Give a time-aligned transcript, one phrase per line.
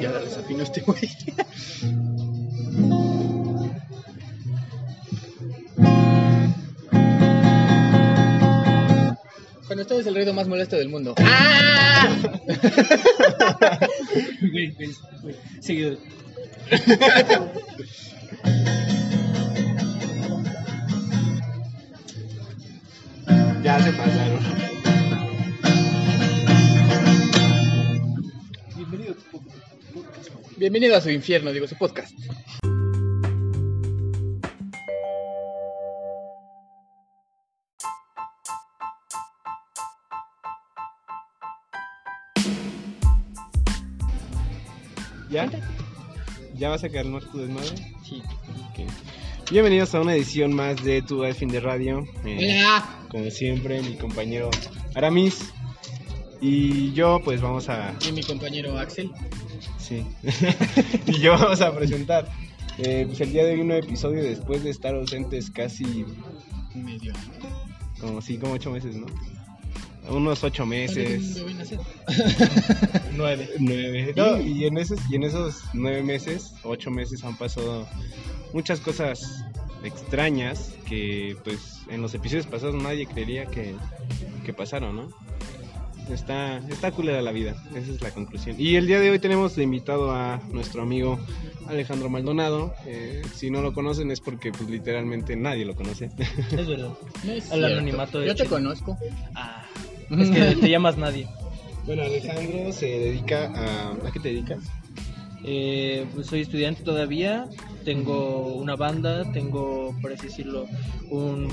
[0.00, 1.10] Ya la desafinó este güey.
[9.66, 11.14] Cuando todo es el ruido más molesto del mundo.
[11.18, 12.08] ¡Ah!
[14.40, 15.36] Güey, güey, güey.
[15.60, 15.96] Seguido.
[23.62, 24.69] Ya se pasaron.
[30.60, 32.14] Bienvenido a su infierno, digo, su podcast.
[45.30, 45.48] ¿Ya?
[46.56, 47.68] ¿Ya vas a calmar tu desmadre?
[48.06, 48.22] Sí.
[49.50, 52.04] Bienvenidos a una edición más de Tu al Fin de Radio.
[52.26, 53.06] Eh, Hola.
[53.08, 54.50] como siempre, mi compañero
[54.94, 55.38] Aramis.
[56.42, 57.94] Y yo, pues vamos a.
[58.06, 59.10] Y mi compañero Axel.
[59.90, 60.06] Sí.
[61.06, 62.28] y yo vamos a presentar.
[62.78, 66.06] eh, pues el día de hoy un nuevo episodio después de estar ausentes casi
[66.76, 67.12] Medio.
[68.00, 69.06] como sí, como ocho meses, ¿no?
[70.08, 71.42] Unos ocho meses.
[73.16, 73.48] Nueve.
[73.58, 74.12] Nueve.
[74.16, 77.86] No, y en esos, y en esos nueve meses, ocho meses han pasado
[78.54, 79.44] muchas cosas
[79.84, 83.74] extrañas que pues en los episodios pasados nadie creería que,
[84.44, 85.08] que pasaron, ¿no?
[86.10, 88.56] Está, está culera la vida, esa es la conclusión.
[88.58, 91.18] Y el día de hoy tenemos de invitado a nuestro amigo
[91.68, 92.74] Alejandro Maldonado.
[92.86, 96.10] Eh, si no lo conocen es porque pues literalmente nadie lo conoce.
[96.50, 96.90] Es verdad.
[97.24, 97.66] No es Al cierto.
[97.66, 98.48] anonimato de Yo te Chile.
[98.50, 98.98] conozco.
[99.34, 99.64] Ah,
[100.10, 101.28] es que te llamas nadie.
[101.86, 103.92] bueno, Alejandro se dedica a...
[104.08, 104.58] ¿A qué te dedicas?
[105.44, 107.46] Eh, pues soy estudiante todavía,
[107.84, 110.66] tengo una banda, tengo, por así decirlo,
[111.08, 111.48] un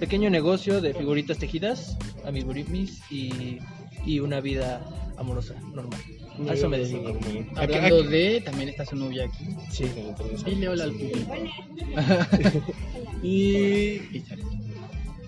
[0.00, 3.58] pequeño negocio de figuritas tejidas, amigurimis y,
[4.04, 4.80] y una vida
[5.16, 6.00] amorosa, normal.
[6.48, 7.18] A eso me dedico.
[7.56, 9.44] Hablando de, también está su novia aquí.
[9.70, 9.84] Sí.
[10.44, 11.32] Dile hola al público.
[13.22, 14.00] Y...
[14.12, 14.48] Y Sarita.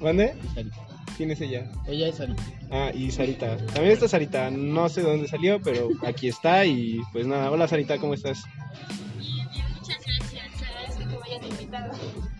[0.00, 0.34] ¿Mande?
[0.42, 0.76] y Sarita.
[1.16, 1.70] ¿Quién es ella?
[1.86, 2.42] Ella es Sarita.
[2.70, 3.58] Ah, y Sarita.
[3.58, 4.50] También está Sarita.
[4.50, 6.64] No sé de dónde salió, pero aquí está.
[6.64, 8.44] Y pues nada, hola Sarita, ¿cómo estás?
[9.18, 10.58] Bien, bien, muchas gracias.
[10.58, 11.92] Se agradece que me hayan invitado.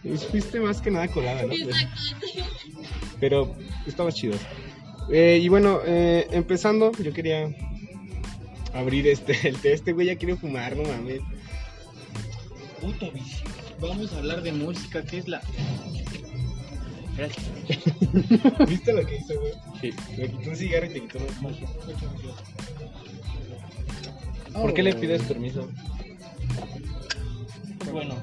[0.02, 1.52] Pues fuiste más que nada colada, ¿no?
[1.52, 2.00] Exacto.
[3.20, 3.54] Pero
[3.86, 4.36] estaba chido.
[5.10, 7.48] Eh, y bueno, eh, empezando, yo quería
[8.72, 9.72] abrir este, el té.
[9.72, 11.20] Este güey ya quiere fumar, no mames.
[12.80, 13.46] Puto vicio.
[13.80, 15.40] Vamos a hablar de música, que es la.
[17.16, 17.46] Gracias.
[18.68, 19.52] ¿Viste lo que hizo, güey?
[19.80, 19.90] Sí.
[20.16, 21.26] Me quitó un cigarro y te quitó un
[24.52, 25.68] ¿Por qué le pides permiso?
[27.90, 28.14] Bueno,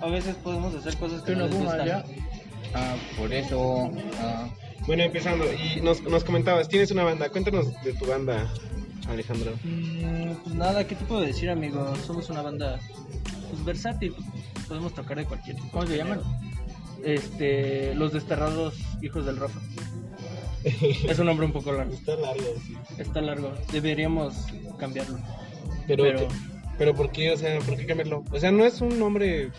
[0.00, 1.86] a veces podemos hacer cosas que ¿Tú no no nos gustan.
[1.86, 2.04] ya?
[2.74, 3.90] Ah, por eso.
[4.20, 4.48] ah,
[4.86, 5.44] Bueno, empezando.
[5.52, 7.28] Y nos, nos comentabas, tienes una banda.
[7.28, 8.52] Cuéntanos de tu banda,
[9.08, 9.52] Alejandro.
[9.64, 11.94] Mm, pues nada, ¿qué te puedo decir, amigo?
[12.06, 12.80] Somos una banda
[13.50, 14.14] pues, versátil.
[14.68, 15.68] Podemos tocar de cualquier tipo.
[15.70, 16.20] ¿Cómo se llaman?
[17.04, 19.60] Este, los desterrados hijos del Rafa.
[21.08, 21.92] Es un nombre un poco largo.
[21.92, 22.76] Está largo, sí.
[22.98, 23.52] Está largo.
[23.72, 24.46] Deberíamos
[24.78, 25.18] cambiarlo.
[25.88, 26.28] Pero, Pero-
[26.78, 27.32] pero, ¿por qué?
[27.32, 28.24] O sea, ¿por qué cambiarlo?
[28.32, 29.50] O sea, no es un nombre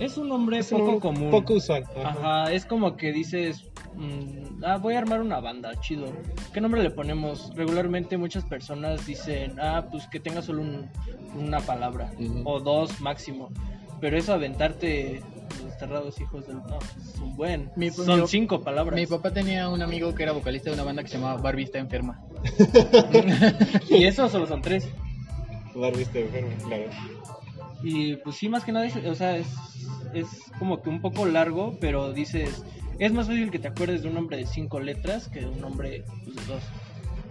[0.00, 1.30] Es un nombre es un poco nombre común.
[1.30, 1.84] Poco usual.
[2.04, 2.08] Ajá.
[2.42, 3.64] Ajá, es como que dices,
[3.96, 6.06] mm, ah, voy a armar una banda, chido.
[6.52, 7.52] ¿Qué nombre le ponemos?
[7.54, 10.88] Regularmente muchas personas dicen, ah, pues que tenga solo un-
[11.36, 12.12] una palabra
[12.44, 13.50] o dos máximo.
[14.00, 15.22] Pero eso aventarte
[15.56, 16.56] los desterrados hijos del...
[16.58, 17.70] No, es un buen.
[17.76, 18.94] Mi- Son mi- cinco palabras.
[18.94, 21.64] Mi papá tenía un amigo que era vocalista de una banda que se llamaba Barbie
[21.64, 22.20] está enferma.
[23.88, 24.86] y eso solo son tres.
[25.74, 26.84] Barbie está enfermo, claro.
[27.82, 29.46] Y pues sí, más que nada, es, o sea, es,
[30.14, 30.26] es
[30.58, 32.64] como que un poco largo, pero dices,
[32.98, 35.60] es más fácil que te acuerdes de un nombre de cinco letras que de un
[35.60, 36.62] nombre pues, de dos.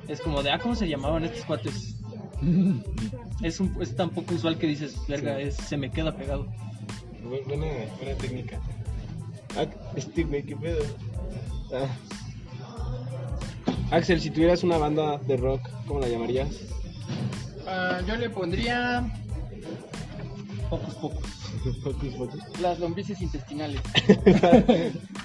[0.07, 1.95] Es como de, ah, ¿cómo se llamaban estos cuates?
[3.41, 5.43] Es, un, es tan poco usual que dices, verga, Sí.
[5.47, 6.45] es, se me queda pegado.
[7.23, 7.65] Bu- Buena,
[8.01, 8.59] buena técnica.
[9.57, 9.65] Ah,
[9.95, 10.83] este güey, qué pedo.
[11.73, 11.87] Ah.
[13.91, 16.47] Axel, si tuvieras una banda de rock, ¿cómo la llamarías?
[17.67, 19.05] Ah, yo le pondría
[20.69, 21.19] Pocos, pocos.
[21.83, 22.59] Focus, focus.
[22.61, 23.79] las lombrices intestinales.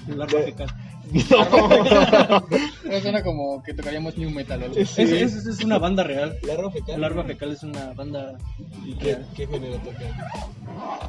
[0.07, 0.69] La fecal.
[1.13, 4.75] Eso suena como que tocaríamos new metal o algo.
[4.85, 5.01] Sí.
[5.03, 6.37] Es, es, es una banda real.
[6.43, 7.01] ¿Larva fecal?
[7.01, 8.37] Larva fecal es una banda
[8.85, 9.99] ¿Y qué, qué género toca?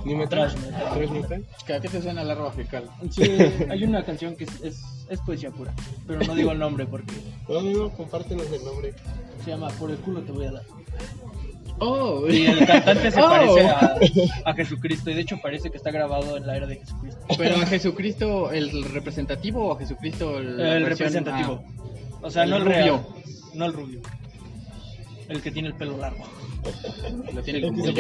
[0.05, 0.51] ¿New metal?
[0.51, 1.47] Thrash metal.
[1.77, 2.85] ¿A qué te suena la roba fecal?
[3.11, 3.23] Sí,
[3.71, 5.73] hay una canción que es, es, es poesía pura,
[6.07, 7.15] pero no digo el nombre porque
[7.49, 8.93] No, amigo, compártenos el nombre.
[9.45, 10.63] se llama Por el culo te voy a dar.
[11.85, 13.29] Oh, Y el cantante se Oh.
[13.29, 13.97] parece a,
[14.45, 17.27] a Jesucristo y de hecho parece que está grabado en la era de Jesucristo.
[17.37, 21.63] Pero a Jesucristo el representativo o a Jesucristo el, El representativo.
[22.21, 22.77] O sea, El no el rubio.
[22.77, 23.01] real,
[23.55, 24.01] no el rubio.
[25.29, 26.25] El que tiene el pelo largo.
[27.35, 27.93] Lo tiene El el que se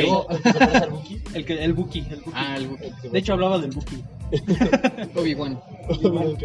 [0.52, 1.20] parece al Buki.
[1.34, 2.30] El que el Buki, el Buki.
[2.34, 3.96] Ah, el De hecho hablaba del Buki.
[5.16, 5.60] Obi-Wan.
[5.88, 6.36] Obi-Wan.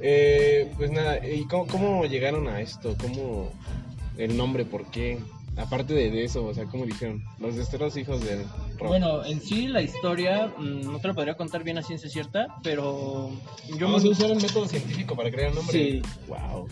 [0.00, 2.96] Eh, pues nada, ¿y cómo, cómo llegaron a esto?
[3.00, 3.50] ¿Cómo
[4.18, 4.64] el nombre?
[4.64, 5.18] ¿Por qué?
[5.56, 7.22] Aparte de, eso, o sea, ¿cómo dijeron?
[7.38, 8.42] Los desterrados hijos del
[8.78, 8.88] rock.
[8.88, 12.46] Bueno, en sí la historia mm, no te lo podría contar bien a ciencia cierta,
[12.62, 13.30] pero
[13.68, 15.72] yo ¿Cómo me- se usaron método científico para crear el nombre?
[15.72, 16.02] Sí.
[16.26, 16.68] Wow.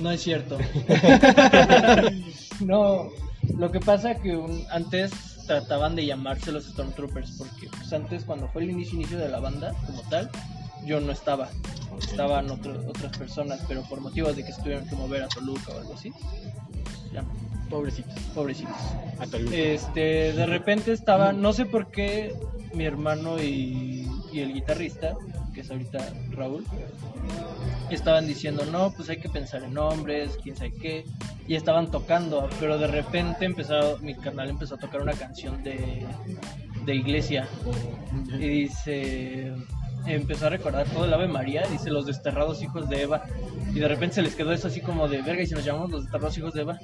[0.00, 0.56] No es cierto.
[2.60, 3.08] no,
[3.56, 5.10] lo que pasa que un- antes
[5.46, 9.40] trataban de llamarse los Stormtroopers porque pues, antes cuando fue el inicio, inicio de la
[9.40, 10.30] banda como tal,
[10.88, 11.48] yo no estaba.
[12.00, 15.72] Estaban otro- otras personas, pero por motivos de que se tuvieron que mover a Toluca
[15.74, 16.10] o algo así.
[16.10, 17.24] pues, ya,
[17.68, 18.18] Pobrecitos.
[18.34, 18.74] pobrecitos.
[19.18, 19.54] A Toluca.
[19.56, 22.34] Este, de repente estaba, no sé por qué
[22.72, 25.16] mi hermano y, y el guitarrista,
[25.54, 25.98] que es ahorita
[26.30, 26.64] Raúl,
[27.90, 31.04] estaban diciendo, no, pues hay que pensar en nombres, quién sabe qué,
[31.46, 36.06] y estaban tocando, pero de repente empezó, mi canal empezó a tocar una canción de,
[36.84, 37.48] de iglesia,
[38.34, 39.52] y dice,
[40.06, 43.24] empezó a recordar todo el Ave María, dice los desterrados hijos de Eva,
[43.74, 45.90] y de repente se les quedó eso así como de, verga, ¿y si nos llamamos
[45.90, 46.78] los desterrados hijos de Eva?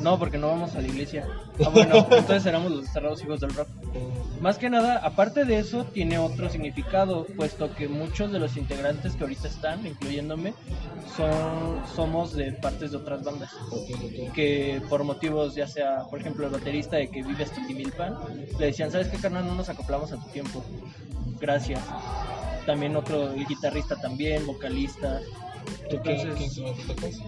[0.00, 1.26] No, porque no vamos a la iglesia.
[1.64, 3.68] Ah, bueno, entonces éramos los desterrados hijos del rock.
[4.40, 9.14] Más que nada, aparte de eso, tiene otro significado, puesto que muchos de los integrantes
[9.14, 10.54] que ahorita están, incluyéndome,
[11.14, 13.50] son, somos de partes de otras bandas.
[14.34, 18.16] Que por motivos, ya sea, por ejemplo, el baterista de que vive hasta Timilpan,
[18.58, 19.46] le decían, ¿sabes qué, carnal?
[19.46, 20.64] No nos acoplamos a tu tiempo.
[21.38, 21.80] Gracias.
[22.70, 25.20] También otro, el guitarrista también, vocalista.
[25.90, 27.18] ¿Tú qué, Entonces- qué instrumento tocas?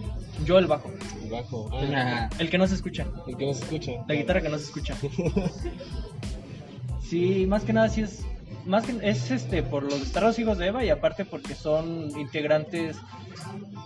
[0.45, 0.89] Yo el bajo,
[1.23, 1.69] El bajo.
[1.73, 3.05] Ah, el que no se escucha.
[3.27, 3.91] el que no se escucha.
[4.07, 4.95] La guitarra que no se escucha.
[7.01, 8.21] Sí, más que nada sí es
[8.65, 12.95] más que es este por los desterrados hijos de Eva y aparte porque son integrantes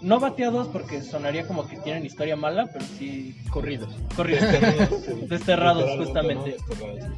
[0.01, 3.89] no bateados porque sonaría como que tienen historia mala, pero sí corridos.
[4.15, 4.43] corridos,
[5.29, 6.57] desterrados justamente.
[6.57, 6.75] ¿no?
[6.75, 7.11] Desterrados.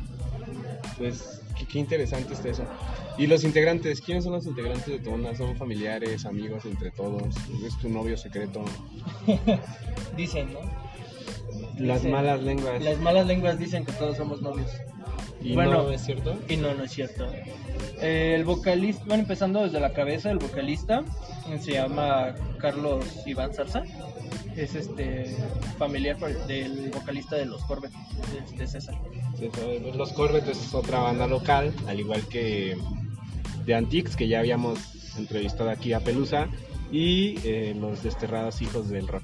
[0.97, 2.63] Pues qué, qué interesante está eso.
[3.17, 4.01] ¿Y los integrantes?
[4.01, 5.35] ¿Quiénes son los integrantes de tu banda?
[5.35, 7.35] ¿Son familiares, amigos, entre todos?
[7.65, 8.63] ¿Es tu novio secreto?
[10.17, 10.59] Dicen, ¿no?
[11.77, 12.81] Las Dicen- malas lenguas.
[12.83, 14.69] Las malas lenguas dicen que todos somos novios.
[15.41, 15.83] ¿Y bueno.
[15.83, 16.37] no es cierto?
[16.49, 17.27] Y no, no es cierto.
[18.01, 21.03] Eh, el vocalista, bueno, empezando desde la cabeza, el vocalista
[21.61, 23.83] se llama Carlos Iván Zarza.
[24.55, 25.35] Es este
[25.77, 26.17] familiar
[26.47, 27.97] del vocalista de los Corbettes,
[28.51, 28.95] de, de César.
[29.95, 32.77] Los Corbettes es otra banda local, al igual que
[33.65, 34.79] The Antiques, que ya habíamos
[35.17, 36.47] entrevistado aquí a Pelusa,
[36.91, 39.23] y eh, Los Desterrados Hijos del Rock.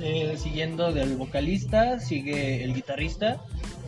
[0.00, 3.42] Eh, siguiendo del vocalista, sigue el guitarrista,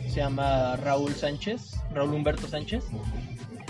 [0.07, 2.85] se llama Raúl Sánchez, Raúl Humberto Sánchez.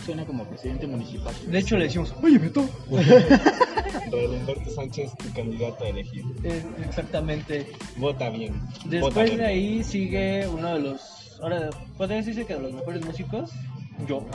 [0.05, 1.33] Suena como presidente municipal.
[1.47, 2.63] De hecho, le decimos, oye, Beto.
[4.11, 6.23] Raúl Humberto Sánchez, tu candidato a elegir.
[6.43, 7.67] Eh, exactamente.
[7.97, 8.53] Vota bien.
[8.59, 9.37] Vota Después bien.
[9.37, 11.01] de ahí sigue uno de los,
[11.41, 13.51] ahora, podría decirse que de los mejores músicos,
[14.07, 14.25] yo,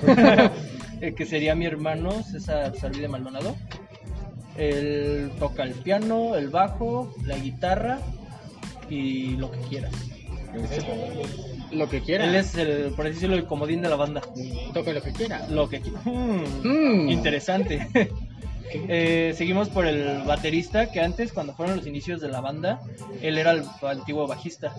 [1.00, 3.54] el que sería mi hermano César Salvi de Maldonado.
[4.56, 7.98] Él toca el piano, el bajo, la guitarra
[8.88, 9.92] y lo que quieras.
[10.54, 10.94] ¿En serio?
[11.72, 12.24] Lo que quiera.
[12.24, 14.22] Él es el, por así decirlo, el comodín de la banda.
[14.72, 15.44] Toca lo que quiera.
[15.48, 17.08] Lo que qui- Hmm, Mm.
[17.10, 17.88] Interesante.
[18.72, 22.80] Eh, seguimos por el baterista que antes, cuando fueron los inicios de la banda,
[23.22, 24.74] él era el antiguo bajista.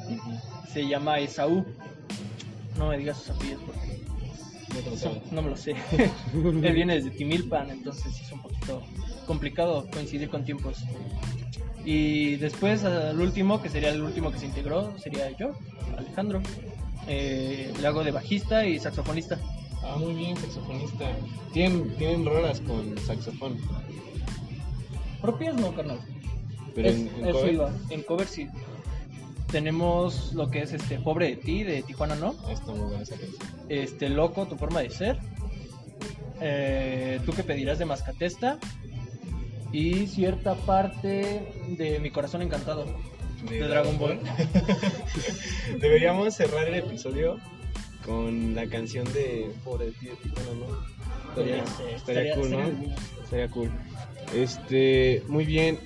[0.72, 1.66] Se llama Esaú.
[2.77, 5.75] No me digas sus apellidos porque No me lo sé.
[6.34, 8.82] él viene desde Timilpan, entonces es un poquito
[9.25, 10.84] complicado coincidir con tiempos.
[11.86, 15.51] Y después, al último, que sería el último que se integró, sería yo,
[15.98, 16.42] Alejandro.
[17.08, 19.39] Eh, le hago de bajista y saxofonista.
[19.84, 21.12] Ah, muy bien, saxofonista.
[21.53, 23.58] Tienen, tienen rolas con saxofón.
[25.22, 26.00] Propias no, carnal.
[26.74, 28.48] Pero Es- en, en eso cover, iba, en cover sí.
[29.51, 32.36] Tenemos lo que es este Pobre de ti, de Tijuana No.
[32.46, 33.41] Ah, está muy buena esa canción.
[33.70, 35.20] Este Loco, tu forma de ser.
[36.41, 38.58] Eh, Tú que pedirás de Mascatesta.
[39.72, 42.86] Y cierta parte de Mi corazón encantado.
[43.50, 44.20] De Dragon Ball.
[45.79, 47.38] Deberíamos cerrar el episodio
[48.05, 51.29] con la canción de Pobre de Tijuana, ¿no?
[51.29, 51.63] Estaría
[51.95, 52.59] estaría- cool, ¿no?
[52.59, 53.71] estaría- Estaría cool.
[54.33, 55.79] Este, muy bien.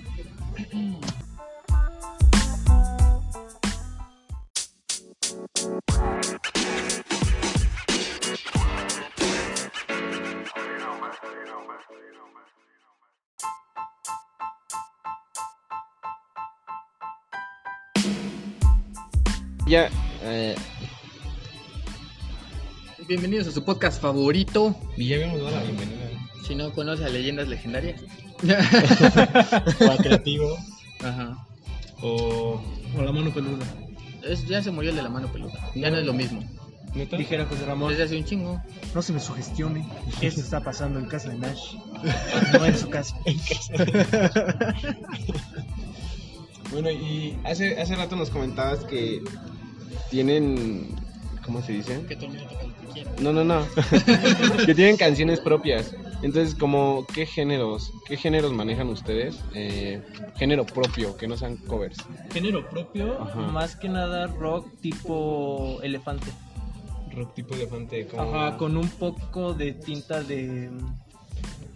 [19.67, 19.89] Ya,
[20.23, 20.55] eh,
[23.09, 24.75] Bienvenidos a su podcast favorito.
[24.95, 26.11] y ya habíamos dado la bienvenida.
[26.45, 28.01] Si no conoce a leyendas legendarias.
[29.81, 30.55] O a creativo.
[30.99, 31.47] Ajá.
[32.03, 32.61] O.
[32.95, 33.65] O la mano peluda.
[34.21, 35.71] Es, ya se murió el de la mano peluda.
[35.73, 36.43] Ya no es lo mismo.
[36.93, 37.17] ¿Neta?
[37.17, 37.89] Dijera José Ramón.
[37.89, 38.61] Desde hace un chingo.
[38.93, 39.87] No se me sugestione.
[40.21, 41.77] Eso está pasando en casa de Nash.
[42.53, 43.15] No en su casa.
[46.71, 49.23] Bueno, y hace, hace rato nos comentabas que
[50.11, 50.98] tienen.
[51.49, 52.05] ¿Cómo se dice?
[52.07, 53.11] Que todo el mundo toca lo que quiera.
[53.21, 53.65] No, no, no.
[54.67, 55.95] que tienen canciones propias.
[56.21, 57.91] Entonces, como, ¿qué géneros?
[58.05, 59.39] ¿Qué géneros manejan ustedes?
[59.55, 59.99] Eh,
[60.37, 61.97] género propio, que no sean covers.
[62.31, 63.39] Género propio, Ajá.
[63.41, 66.27] más que nada rock tipo elefante.
[67.15, 68.21] Rock tipo elefante, como.
[68.35, 70.69] Ajá, con un poco de tinta de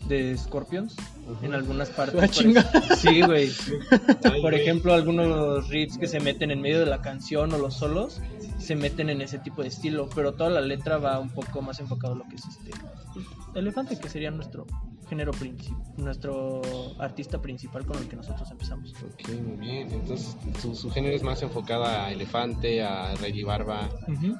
[0.07, 0.95] de Scorpions
[1.43, 2.15] en algunas partes.
[2.21, 2.61] Ah, Por chinga.
[2.73, 3.49] ej- Sí, güey.
[4.41, 8.19] Por ejemplo, algunos riffs que se meten en medio de la canción o los solos
[8.59, 11.79] se meten en ese tipo de estilo, pero toda la letra va un poco más
[11.79, 12.71] enfocado a lo que es este
[13.13, 14.65] pues, elefante, que sería nuestro
[15.09, 16.61] género principal, nuestro
[16.97, 18.93] artista principal con el que nosotros empezamos.
[19.03, 19.91] Ok, muy bien.
[19.91, 23.89] Entonces, su, su género es más enfocado a elefante, a Reggae Barba,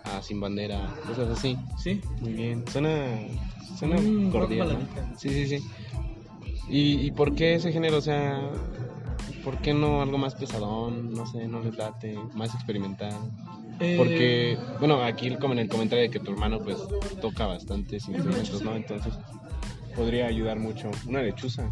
[0.06, 1.58] a Sin Bandera, cosas así.
[1.78, 2.02] Sí.
[2.22, 2.64] Muy bien.
[2.72, 3.18] Suena,
[3.78, 4.80] suena Mm, cordial.
[4.80, 5.18] ¿no?
[5.20, 5.68] Sí, sí, sí.
[6.70, 7.98] ¿Y, ¿Y por qué ese género?
[7.98, 8.42] O sea,
[9.44, 11.14] ¿por qué no algo más pesadón?
[11.14, 13.14] No sé, no les late, más experimental.
[13.80, 16.78] Eh, Porque, bueno, aquí como en el comentario de que tu hermano pues
[17.22, 18.76] toca bastantes instrumentos, ¿no?
[18.76, 19.14] Entonces
[19.96, 20.92] podría ayudar mucho.
[21.08, 21.70] Una lechuza.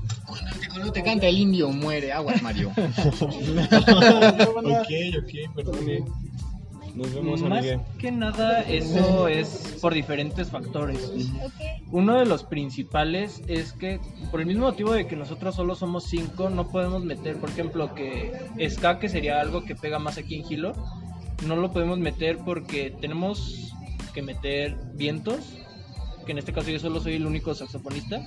[0.69, 2.11] Cuando te canta el indio, muere.
[2.11, 2.71] Aguas, Mario.
[2.75, 2.77] ok,
[5.19, 6.03] ok, perdone.
[6.95, 7.85] Nos vemos, más amiga.
[7.97, 11.11] que nada eso es por diferentes factores.
[11.89, 16.05] Uno de los principales es que por el mismo motivo de que nosotros solo somos
[16.05, 18.33] cinco, no podemos meter, por ejemplo, que
[18.69, 20.73] ska, que sería algo que pega más aquí en Gilo,
[21.45, 23.71] no lo podemos meter porque tenemos
[24.13, 25.39] que meter vientos,
[26.25, 28.21] que en este caso yo solo soy el único saxofonista,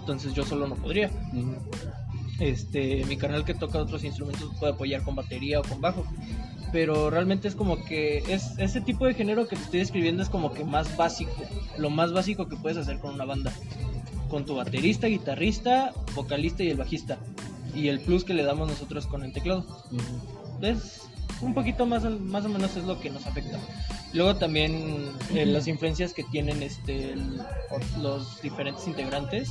[0.00, 1.10] entonces yo solo no podría.
[2.38, 6.04] Este, mi canal que toca otros instrumentos puede apoyar con batería o con bajo.
[6.72, 10.30] Pero realmente es como que es ese tipo de género que te estoy describiendo es
[10.30, 11.30] como que más básico,
[11.78, 13.52] lo más básico que puedes hacer con una banda.
[14.28, 17.18] Con tu baterista, guitarrista, vocalista y el bajista.
[17.74, 19.66] Y el plus que le damos nosotros con el teclado.
[20.62, 21.02] Es
[21.42, 23.58] un poquito más, más o menos es lo que nos afecta.
[24.12, 27.40] Luego también eh, las influencias que tienen este, el-
[28.00, 29.50] los diferentes integrantes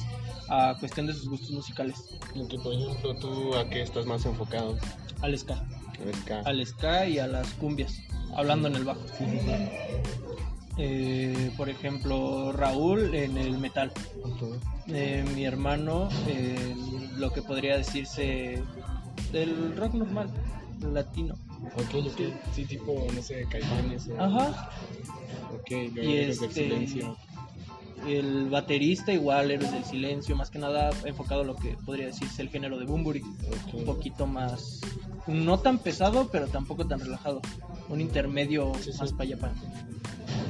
[0.49, 1.95] a cuestión de sus gustos musicales.
[2.63, 4.77] Por ejemplo, ¿tú a qué estás más enfocado?
[5.21, 5.63] Al ska,
[6.05, 6.39] El ska.
[6.41, 7.93] al ska y a las cumbias,
[8.35, 9.01] hablando en el bajo.
[10.77, 13.91] Eh, por ejemplo, Raúl en el metal.
[14.87, 18.63] Eh, mi hermano en lo que podría decirse
[19.31, 20.29] del rock normal,
[20.89, 21.35] latino.
[21.75, 22.21] Ok, ok.
[22.53, 24.07] Sí, tipo, no sé, caifanes.
[24.09, 24.69] o- Ajá.
[25.53, 27.15] Ok, Y del este, silencio.
[28.07, 32.41] el baterista igual, Héroes del Silencio, más que nada enfocado a lo que podría decirse
[32.41, 33.21] el género de Bumburi.
[33.21, 33.85] Un Ok.
[33.85, 34.81] poquito más,
[35.27, 37.41] no tan pesado, pero tampoco tan relajado.
[37.89, 38.99] Un intermedio Sí, sí.
[38.99, 39.53] más para allá para.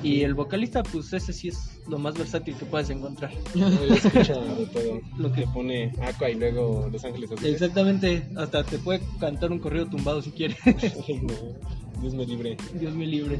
[0.04, 3.32] Y el vocalista, pues ese sí es lo más versátil que puedes encontrar.
[3.90, 5.02] Escucha de todo.
[5.18, 7.54] Lo que- pone Aqua y luego Los Ángeles Azules.
[7.54, 10.56] Exactamente, hasta te puede cantar un corrido tumbado si quiere.
[10.66, 12.58] Ay, no, Dios me libre.
[12.80, 13.40] Dios me libre.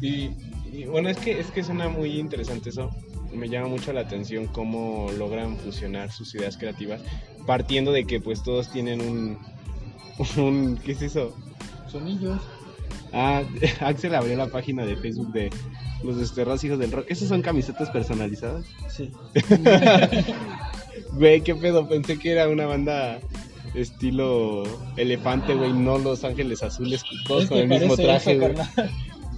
[0.00, 0.30] Y,
[0.72, 2.90] y, bueno, es que, es que suena muy interesante eso.
[3.34, 7.02] Me llama mucho la atención cómo logran fusionar sus ideas creativas,
[7.46, 9.38] partiendo de que pues todos tienen un...
[10.36, 11.36] un ¿Qué es eso?
[11.90, 12.40] Sonillos.
[13.12, 13.42] Ah,
[13.80, 15.50] Axel abrió la página de Facebook de
[16.02, 17.06] Los Desterrados Hijos del Rock.
[17.08, 18.64] ¿Esos son camisetas personalizadas?
[18.88, 19.10] Sí.
[21.12, 23.18] Güey, qué pedo, pensé que era una banda
[23.74, 24.64] estilo
[24.96, 28.54] elefante, güey, no Los Ángeles Azules, todos Es con el mismo traje, güey.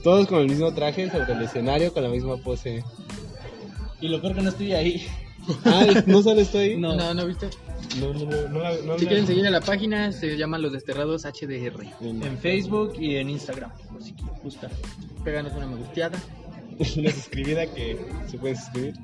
[0.02, 2.84] Todos con el mismo traje sobre el escenario, con la misma pose.
[4.00, 5.06] Y lo peor que no estoy ahí.
[5.64, 6.76] Ah, ¿no sale esto ahí?
[6.78, 6.94] No.
[6.96, 7.48] No, no, ¿viste?
[7.98, 11.84] no, no, no, no Si quieren seguir a la página, se llaman Los Desterrados HDR.
[12.00, 14.70] En Facebook y en Instagram, por si gustan.
[15.24, 16.18] Péganos una me gusteada.
[16.96, 18.94] Una suscribida que se pueden suscribir.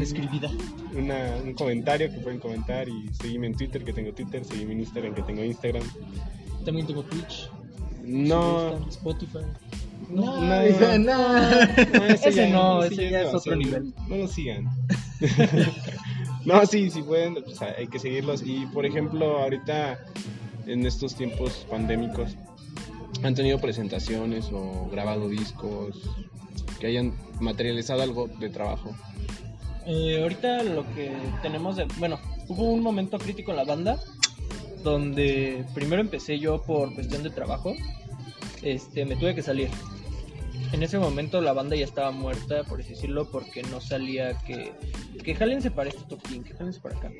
[0.00, 0.50] Escribida.
[0.96, 4.80] Una, un comentario que pueden comentar y seguirme en Twitter que tengo Twitter, seguirme en
[4.80, 5.82] Instagram que tengo Instagram.
[6.64, 7.50] También tengo Twitch.
[8.04, 9.38] No, gustan, Spotify.
[10.10, 10.98] no, no.
[10.98, 13.92] no, Ese no, ese ese ya es otro nivel.
[14.08, 14.68] No lo sigan.
[16.44, 18.42] no, sí, sí pueden, pues, hay que seguirlos.
[18.46, 19.98] Y por ejemplo, ahorita
[20.66, 22.36] en estos tiempos pandémicos,
[23.22, 26.08] ¿han tenido presentaciones o grabado discos
[26.84, 28.94] que hayan materializado algo de trabajo?
[29.86, 31.10] Eh, ahorita lo que
[31.40, 31.86] tenemos de...
[31.96, 33.98] Bueno, hubo un momento crítico en la banda
[34.82, 37.74] donde primero empecé yo por cuestión de trabajo.
[38.60, 39.70] Este, me tuve que salir.
[40.72, 44.74] En ese momento la banda ya estaba muerta, por así decirlo, porque no salía que...
[45.22, 47.10] Que jálense para este toquín, que jálense para acá.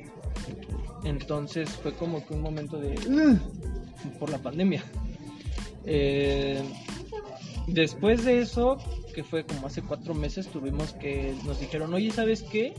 [1.05, 2.99] Entonces fue como que un momento de...
[4.19, 4.83] Por la pandemia.
[5.87, 6.61] Eh,
[7.65, 8.77] después de eso,
[9.15, 12.73] que fue como hace cuatro meses, tuvimos que nos dijeron, oye, ¿sabes qué?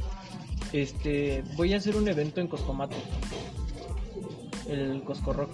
[0.75, 2.95] Este, voy a hacer un evento en Coscomato.
[4.69, 5.51] El Cosco Rock.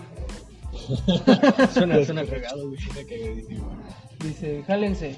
[1.72, 2.80] suena, suena cagado, güey.
[4.24, 5.16] Dice, jálense,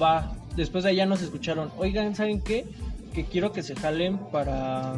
[0.00, 0.36] va.
[0.54, 1.70] Después de allá nos escucharon.
[1.78, 2.66] Oigan, ¿saben qué?
[3.14, 4.96] Que quiero que se jalen para,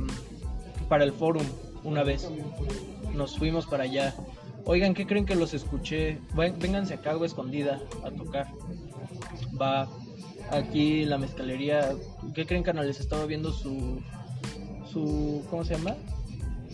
[0.89, 1.45] para el forum
[1.85, 2.29] una vez.
[3.15, 4.17] Nos fuimos para allá.
[4.65, 6.19] Oigan, ¿qué creen que los escuché?
[6.35, 8.49] Vénganse acá, escondida, a tocar.
[9.61, 9.89] Va.
[10.51, 11.91] Aquí la mezcalería.
[12.35, 13.01] ¿Qué creen, canales?
[13.01, 14.01] Estaba viendo su.
[14.91, 15.95] su ¿Cómo se llama?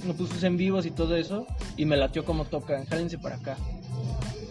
[0.04, 1.46] No, pues sus en vivos y todo eso.
[1.76, 2.84] Y me latió como tocan.
[2.86, 3.56] Jálense para acá.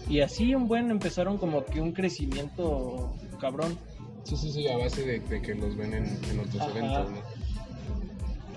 [0.10, 3.78] Y así un buen empezaron como que un crecimiento cabrón.
[4.24, 6.72] Sí, sí, sí, a base de, de que los ven en, en otros Ajá.
[6.72, 7.18] eventos, ¿no?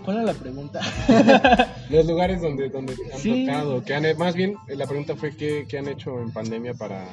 [0.04, 0.80] ¿Cuál era la pregunta?
[1.90, 3.44] Los lugares donde, donde han Sí.
[3.46, 7.04] tocado, que han, más bien la pregunta fue qué, qué han hecho en pandemia para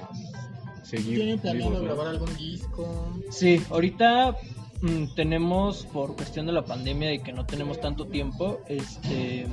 [0.84, 3.20] seguir ¿Tienen planeado grabar algún disco?
[3.30, 4.36] Sí, ahorita
[4.82, 9.48] mm, tenemos, por cuestión de la pandemia y que no tenemos tanto tiempo, este,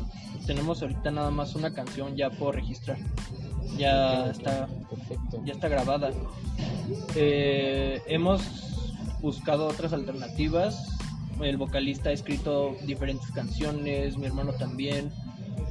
[0.46, 2.98] tenemos ahorita nada más una canción ya por registrar.
[3.76, 5.42] Ya está, Perfecto.
[5.44, 6.10] ya está grabada.
[7.14, 8.42] Eh, hemos
[9.20, 10.98] buscado otras alternativas.
[11.40, 15.10] El vocalista ha escrito diferentes canciones, mi hermano también.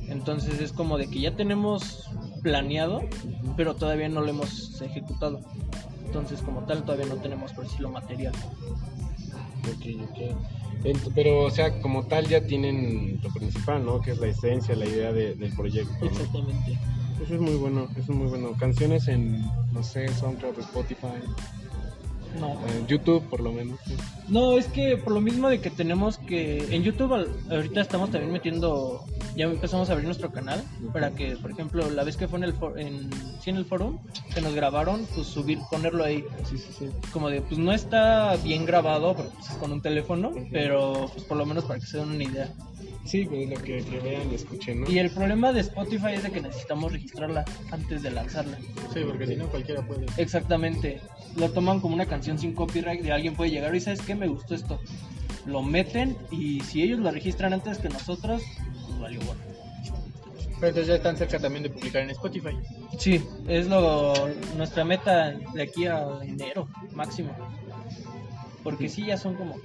[0.07, 2.09] Entonces es como de que ya tenemos
[2.41, 3.01] planeado,
[3.57, 5.39] pero todavía no lo hemos ejecutado.
[6.05, 8.33] Entonces como tal todavía no tenemos por decirlo material.
[9.67, 14.01] Ok, Pero, o sea, como tal ya tienen lo principal, ¿no?
[14.01, 15.93] Que es la esencia, la idea de- del proyecto.
[16.01, 16.07] ¿no?
[16.07, 16.77] Exactamente.
[17.23, 18.53] Eso es muy bueno, eso es muy bueno.
[18.57, 19.41] Canciones en,
[19.73, 21.07] no sé, SoundCloud, Spotify,
[22.39, 22.57] No.
[22.69, 23.77] en YouTube por lo menos.
[23.85, 23.93] sí.
[24.29, 28.31] No, es que por lo mismo de que tenemos que en YouTube ahorita estamos también
[28.31, 29.03] metiendo
[29.35, 32.43] ya empezamos a abrir nuestro canal para que, por ejemplo, la vez que fue en
[32.45, 33.09] el for- en
[33.41, 33.97] sí en el forum
[34.33, 36.23] que nos grabaron, pues subir ponerlo ahí.
[36.49, 36.89] Sí, sí, sí.
[37.11, 41.23] Como de pues no está bien grabado porque pues, es con un teléfono, pero pues
[41.25, 42.49] por lo menos para que se den una idea.
[43.05, 44.89] Sí, pues lo que, que vean y escuchen, ¿no?
[44.91, 48.57] Y el problema de Spotify es de que necesitamos registrarla antes de lanzarla.
[48.93, 50.05] Sí, porque si no cualquiera puede.
[50.17, 51.01] Exactamente.
[51.35, 54.27] Lo toman como una canción sin copyright de alguien puede llegar y sabes qué me
[54.27, 54.79] gustó esto.
[55.45, 58.43] Lo meten y si ellos lo registran antes que nosotros,
[58.99, 59.41] valió bueno.
[60.59, 62.57] Pero entonces ya están cerca también de publicar en Spotify.
[62.97, 64.13] Sí, es lo
[64.57, 67.31] nuestra meta de aquí a enero máximo.
[68.63, 69.55] Porque sí ya son como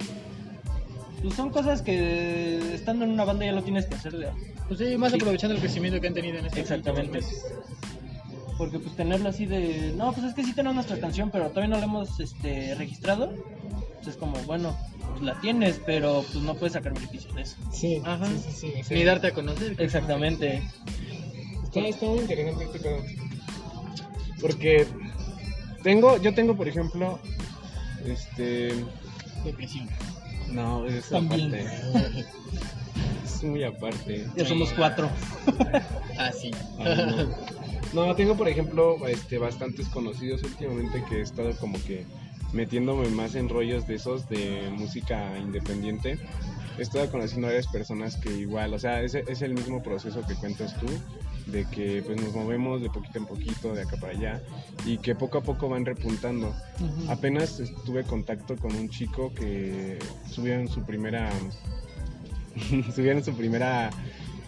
[1.21, 4.29] pues son cosas que estando en una banda ya lo tienes que hacer de
[4.67, 5.17] Pues sí, más Sí.
[5.17, 7.19] aprovechando el crecimiento que han tenido en este Exactamente.
[8.57, 11.69] Porque pues tenerlo así de no pues es que sí tenemos nuestra canción pero todavía
[11.69, 13.33] no la hemos este registrado
[13.97, 14.77] pues es como bueno
[15.11, 18.25] pues la tienes pero pues no puedes sacar beneficio de eso Sí, Ajá.
[18.49, 19.75] sí, sí, Ni darte a conocer.
[19.79, 20.61] exactamente
[21.63, 22.97] Está, está muy interesante este pedo.
[24.39, 24.87] Porque
[25.83, 27.19] tengo, yo tengo, por ejemplo,
[28.05, 28.73] este...
[29.43, 29.89] Depresión.
[30.51, 31.53] No, es También.
[31.53, 32.25] aparte.
[33.25, 34.25] es muy aparte.
[34.37, 35.09] ya somos cuatro
[36.17, 36.51] Ah, sí.
[36.79, 37.54] Ah, no.
[37.95, 42.05] No, tengo por ejemplo este, bastantes conocidos últimamente que he estado como que
[42.51, 46.19] metiéndome más en rollos de esos de música independiente.
[46.77, 50.21] He estado conociendo a varias personas que igual, o sea, es, es el mismo proceso
[50.27, 50.87] que cuentas tú,
[51.45, 54.41] de que pues nos movemos de poquito en poquito, de acá para allá,
[54.85, 56.53] y que poco a poco van repuntando.
[57.07, 61.31] Apenas tuve contacto con un chico que subieron su primera
[62.93, 63.89] subieron su primera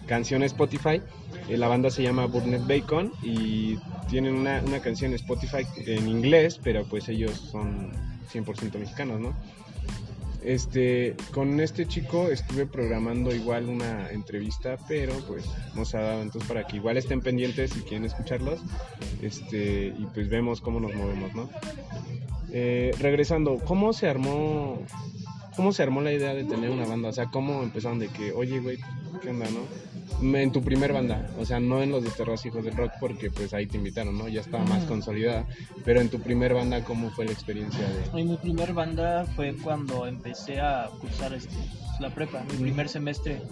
[0.08, 1.00] canción Spotify.
[1.48, 6.60] Eh, La banda se llama Burnett Bacon y tienen una, una canción Spotify en inglés,
[6.62, 7.92] pero pues ellos son
[8.32, 9.34] 100% mexicanos, ¿no?
[10.42, 15.44] Este, con este chico estuve programando igual una entrevista, pero pues
[15.74, 18.60] no se ha dado, entonces para que igual estén pendientes si quieren escucharlos,
[19.20, 21.50] este, y pues vemos cómo nos movemos, ¿no?
[22.52, 24.80] Eh, regresando, ¿cómo se armó
[25.58, 27.08] cómo se armó la idea de tener una banda?
[27.08, 28.78] O sea, ¿cómo empezaron de que, oye, güey,
[29.20, 30.38] qué onda, no?
[30.38, 33.52] En tu primer banda, o sea, no en los Desterrados Hijos del Rock, porque pues
[33.52, 34.28] ahí te invitaron, ¿no?
[34.28, 35.46] Ya estaba más consolidada.
[35.84, 38.20] Pero en tu primer banda, ¿cómo fue la experiencia de...?
[38.20, 41.56] En mi primer banda fue cuando empecé a cursar este,
[41.98, 43.42] la prepa, mi primer semestre.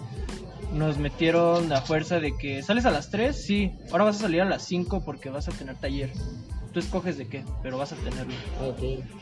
[0.73, 4.39] Nos metieron a fuerza de que sales a las 3, sí, ahora vas a salir
[4.39, 6.13] a las 5 porque vas a tener taller.
[6.71, 8.33] Tú escoges de qué, pero vas a tenerlo.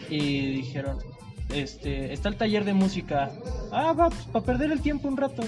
[0.07, 0.99] Y dijeron,
[1.49, 3.31] este, está el taller de música.
[3.71, 5.43] Ah, va, pues para perder el tiempo un rato.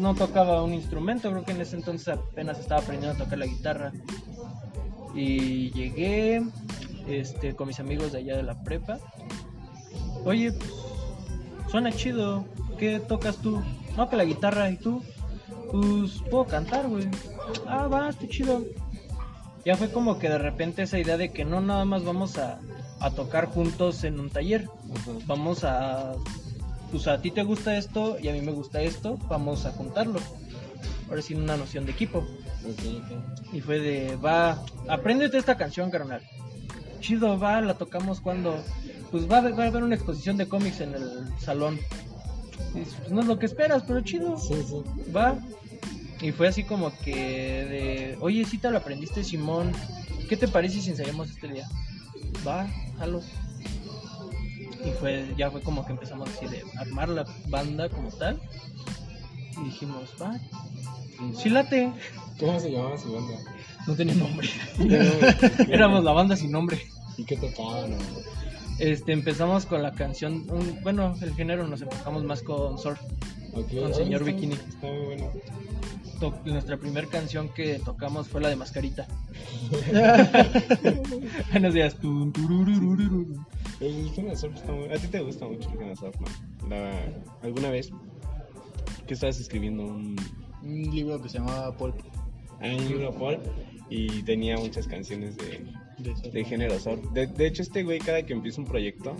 [0.00, 3.46] No tocaba un instrumento, creo que en ese entonces apenas estaba aprendiendo a tocar la
[3.46, 3.92] guitarra.
[5.14, 6.42] Y llegué
[7.08, 8.98] este, con mis amigos de allá de la prepa.
[10.24, 10.70] Oye, pues,
[11.70, 12.44] suena chido.
[12.78, 13.62] ¿Qué tocas tú?
[13.96, 14.70] No, que la guitarra.
[14.70, 15.02] ¿Y tú?
[15.70, 17.08] Pues puedo cantar, güey.
[17.66, 18.64] Ah, va, está chido.
[19.64, 22.60] ya fue como que de repente esa idea de que no nada más vamos a,
[23.00, 24.68] a tocar juntos en un taller,
[25.26, 26.12] vamos a,
[26.90, 30.20] pues a ti te gusta esto y a mí me gusta esto, vamos a juntarlo.
[31.08, 32.24] Ahora sí, una noción de equipo.
[33.52, 36.22] Y fue de, va, apréndete esta canción, carnal.
[37.00, 38.62] Chido, va, la tocamos cuando.
[39.10, 41.80] Pues va, a haber- va a haber una exposición de cómics en el salón.
[42.72, 44.36] Pues no es lo que esperas, pero chido.
[45.16, 45.36] Va.
[46.20, 49.72] Y fue así como que de, oye, si te lo aprendiste, Simón.
[50.28, 51.66] ¿Qué te parece si ensayamos este día?
[52.46, 52.66] Va,
[52.98, 53.20] jalo.
[54.84, 58.40] Y fue, ya fue como que empezamos así de armar la banda como tal.
[59.60, 60.38] Y dijimos, va,
[61.36, 61.92] sí late.
[62.38, 63.34] ¿Cómo se llamaba su banda?
[63.86, 64.48] No tenía nombre.
[65.68, 66.80] Éramos la banda sin nombre.
[67.18, 67.90] ¿Y qué tocaban?
[68.78, 72.98] Este, empezamos con la canción, un- bueno, el género nos enfocamos más con surf.
[73.52, 74.54] Con señor está- Bikini.
[74.54, 75.30] Está muy bueno.
[76.44, 79.06] Nuestra primera canción que tocamos fue la de Mascarita.
[81.50, 81.96] Buenos días.
[83.80, 84.88] El género surf está muy...
[84.90, 86.68] A ti te gusta mucho el género surf, ¿no?
[86.68, 86.92] La...
[87.42, 87.90] ¿Alguna vez
[89.06, 90.16] que estabas escribiendo un,
[90.62, 91.94] Un libro que se llamaba Paul.
[92.60, 93.40] ah, un libro pulp
[93.88, 95.64] y tenía muchas canciones de,
[95.98, 97.02] De, de género surf?
[97.12, 99.16] De, de hecho, este güey cada que empieza un proyecto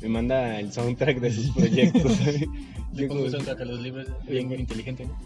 [0.00, 2.12] me manda el soundtrack de sus proyectos.
[2.94, 4.06] Le pongo soundtrack a los libros.
[4.28, 5.18] Bien inteligente, ¿no?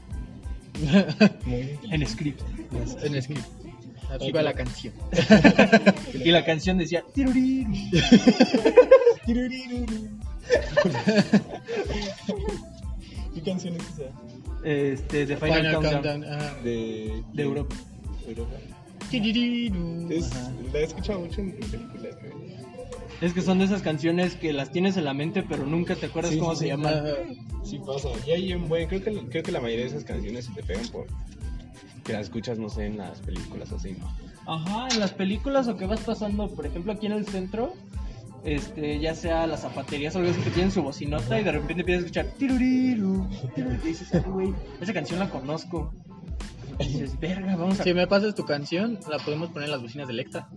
[1.90, 2.40] En script.
[3.02, 3.44] En script.
[4.10, 4.92] Así va la canción.
[6.14, 7.02] Y la canción decía.
[7.14, 7.72] "Tiruriru".
[13.34, 14.10] ¿Qué canción es esa?
[14.64, 16.02] Este, de Final, Final Countdown.
[16.02, 16.24] Countdown.
[16.24, 16.54] ajá.
[16.62, 17.74] De, De Europa.
[18.26, 18.54] Europa.
[20.10, 20.30] Es,
[20.72, 22.16] la he escuchado mucho en películas.
[22.20, 22.32] güey.
[23.22, 26.06] Es que son de esas canciones que las tienes en la mente, pero nunca te
[26.06, 26.70] acuerdas Sí, cómo sí, se sí.
[26.70, 26.94] llaman.
[26.94, 27.14] Ajá.
[27.64, 28.08] Sí pasa.
[28.26, 30.62] Y hay un buen, creo que, creo que la mayoría de esas canciones se te
[30.64, 31.06] pegan por
[32.04, 34.12] que las escuchas, no sé, en las películas así, ¿no?
[34.52, 37.74] Ajá, en las películas o que vas pasando, por ejemplo, aquí en el centro,
[38.44, 41.82] este, ya sea las zapaterías o algo así que tienen su bocinota y de repente
[41.82, 45.94] empiezas a escuchar tiruriru, tiruriru, y dices, "Ay, güey, esa canción la conozco.
[46.78, 50.06] Dices, verga, vamos a Si me pasas tu canción, la podemos poner en las bocinas
[50.06, 50.48] de Electra.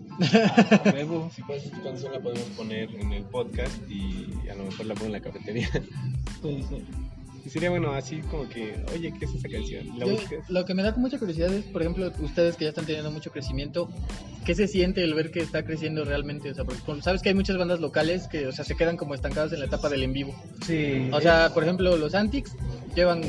[0.83, 1.29] a huevo.
[1.35, 4.93] Si pasas tu canción la podemos poner en el podcast y a lo mejor la
[4.93, 5.69] pongo en la cafetería.
[6.41, 6.83] Pues, eh,
[7.45, 9.99] Y sería bueno, así como que, oye, ¿qué es esa canción?
[9.99, 10.17] La Yo-
[10.49, 13.31] lo que me da mucha curiosidad es, por ejemplo, ustedes que ya están teniendo mucho
[13.31, 13.87] crecimiento,
[14.45, 16.49] ¿qué se siente el ver que está creciendo realmente?
[16.49, 19.13] O sea, porque sabes que hay muchas bandas locales que, o sea, se quedan como
[19.13, 20.33] estancadas en la etapa del en vivo.
[20.65, 21.07] Sí.
[21.13, 22.53] O sea, por ejemplo, los Antics
[22.95, 23.21] llevan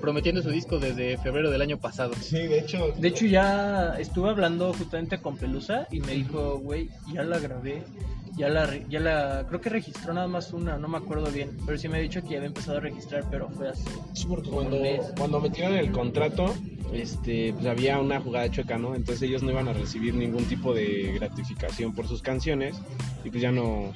[0.00, 2.12] prometiendo su disco desde febrero del año pasado.
[2.20, 2.92] Sí, de hecho.
[2.96, 7.82] De hecho, ya estuve hablando justamente con Pelusa y me dijo, güey, ya la grabé,
[8.36, 11.78] ya la, ya la, creo que registró nada más una, no me acuerdo bien, pero
[11.78, 13.84] sí me ha dicho que ya había empezado a registrar, pero fue así.
[14.12, 14.78] Sí, porque cuando,
[15.16, 16.52] cuando metieron el contrato,
[16.92, 18.94] este, pues había una jugada chueca, ¿no?
[18.94, 22.76] Entonces ellos no iban a recibir ningún tipo de gratificación por sus canciones
[23.24, 23.92] y pues ya no,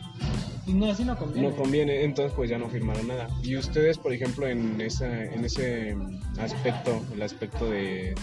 [0.66, 1.48] no, así no conviene.
[1.48, 3.28] no conviene, entonces pues ya no firmaron nada.
[3.42, 5.96] Y ustedes, por ejemplo, en esa, en ese
[6.38, 8.14] aspecto, el aspecto de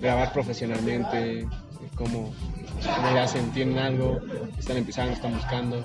[0.00, 1.46] grabar profesionalmente,
[1.94, 2.32] ¿cómo,
[3.12, 3.50] le hacen?
[3.52, 4.20] ¿Tienen algo?
[4.58, 5.12] ¿Están empezando?
[5.12, 5.84] ¿Están buscando?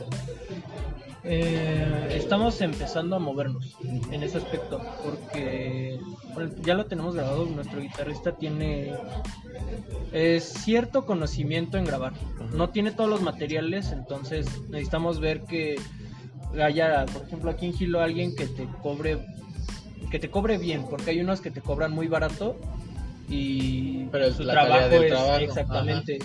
[1.24, 3.78] Eh, estamos empezando a movernos
[4.12, 6.00] en ese aspecto porque
[6.34, 7.46] bueno, ya lo tenemos grabado.
[7.46, 8.94] Nuestro guitarrista tiene
[10.14, 12.14] eh, cierto conocimiento en grabar.
[12.54, 15.80] No tiene todos los materiales, entonces necesitamos ver que
[16.62, 19.20] haya, por ejemplo, aquí en Gilo alguien que te cobre
[20.10, 22.58] que te cobre bien, porque hay unos que te cobran muy barato
[23.30, 26.20] y Pero su trabajo es trabajo, exactamente.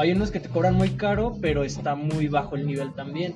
[0.00, 3.34] Hay unos que te cobran muy caro, pero está muy bajo el nivel también.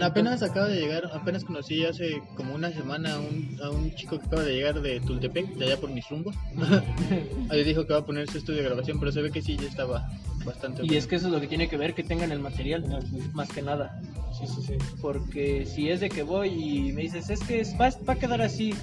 [0.00, 4.20] Apenas acaba de llegar, apenas conocí hace como una semana a un, a un chico
[4.20, 6.36] que acaba de llegar de Tultepec, de allá por mis rumbos.
[7.50, 9.56] Ahí dijo que va a poner su estudio de grabación, pero se ve que sí
[9.56, 10.08] ya estaba
[10.44, 12.84] bastante Y es que eso es lo que tiene que ver, que tengan el material,
[13.32, 14.00] más que nada.
[14.38, 14.74] Sí, sí, sí.
[15.02, 18.16] Porque si es de que voy y me dices, es que es- va, va a
[18.16, 18.74] quedar así,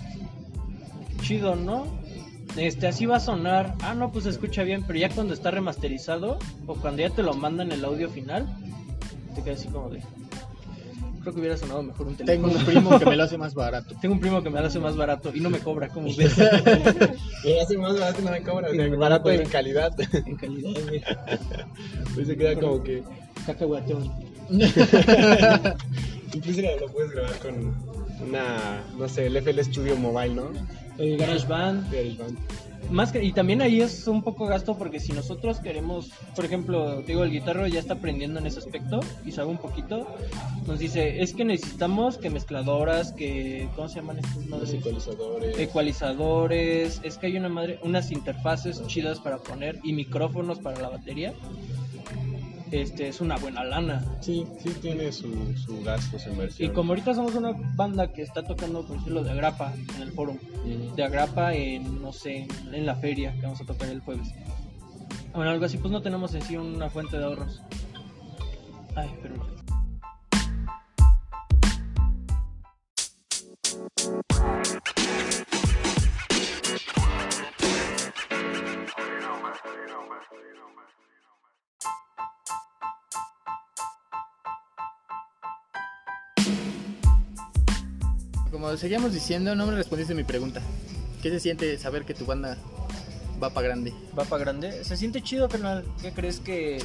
[1.22, 2.01] chido, ¿no?
[2.58, 3.76] Este, así va a sonar.
[3.82, 6.38] Ah, no, pues se escucha bien, pero ya cuando está remasterizado
[6.68, 8.46] o cuando ya te lo mandan el audio final,
[9.36, 10.02] te quedas así como de.
[11.22, 12.58] Creo que hubiera sonado mejor un Tengo teléfono.
[12.60, 13.96] un primo que me lo hace más barato.
[14.02, 16.36] Tengo un primo que me lo hace más barato y no me cobra, como ves,
[17.46, 19.48] Me hace más barato y no me cobra, o sea, Y no me barato en
[19.48, 19.94] calidad.
[20.14, 21.04] en calidad, güey.
[22.16, 23.04] Pues se queda como que.
[23.46, 24.12] Cacahuatón.
[26.34, 27.74] Incluso lo puedes grabar con
[28.28, 30.44] una, no sé, el FL Studio Mobile, ¿no?
[31.02, 31.92] El GarageBand.
[31.92, 32.38] GarageBand.
[32.92, 37.02] Más que, y también ahí es un poco gasto porque si nosotros queremos, por ejemplo,
[37.04, 40.08] digo, el guitarro ya está aprendiendo en ese aspecto y sabe un poquito,
[40.68, 44.74] nos dice, es que necesitamos que mezcladoras, que, ¿cómo se llaman estos madres?
[44.74, 45.60] ecualizadores.
[45.60, 50.90] Ecualizadores, es que hay una madre, unas interfaces chidas para poner y micrófonos para la
[50.90, 51.34] batería.
[52.72, 54.04] Este es una buena lana.
[54.22, 56.74] Sí, sí tiene su, su gasto, su Y inversión.
[56.74, 60.38] como ahorita somos una banda que está tocando, por ejemplo, de Agrapa en el foro,
[60.96, 64.28] de Agrapa en, no sé, en la feria que vamos a tocar el jueves.
[65.34, 67.62] Bueno, algo así, pues no tenemos en sí una fuente de ahorros.
[68.96, 69.36] Ay, pero...
[88.62, 90.62] Como seguíamos diciendo, no me respondiste mi pregunta.
[91.24, 92.60] ¿Qué se siente saber que tu banda
[93.42, 93.92] va para grande?
[94.18, 94.84] va para grande.
[94.84, 95.84] Se siente chido, carnal.
[96.00, 96.80] ¿Qué crees que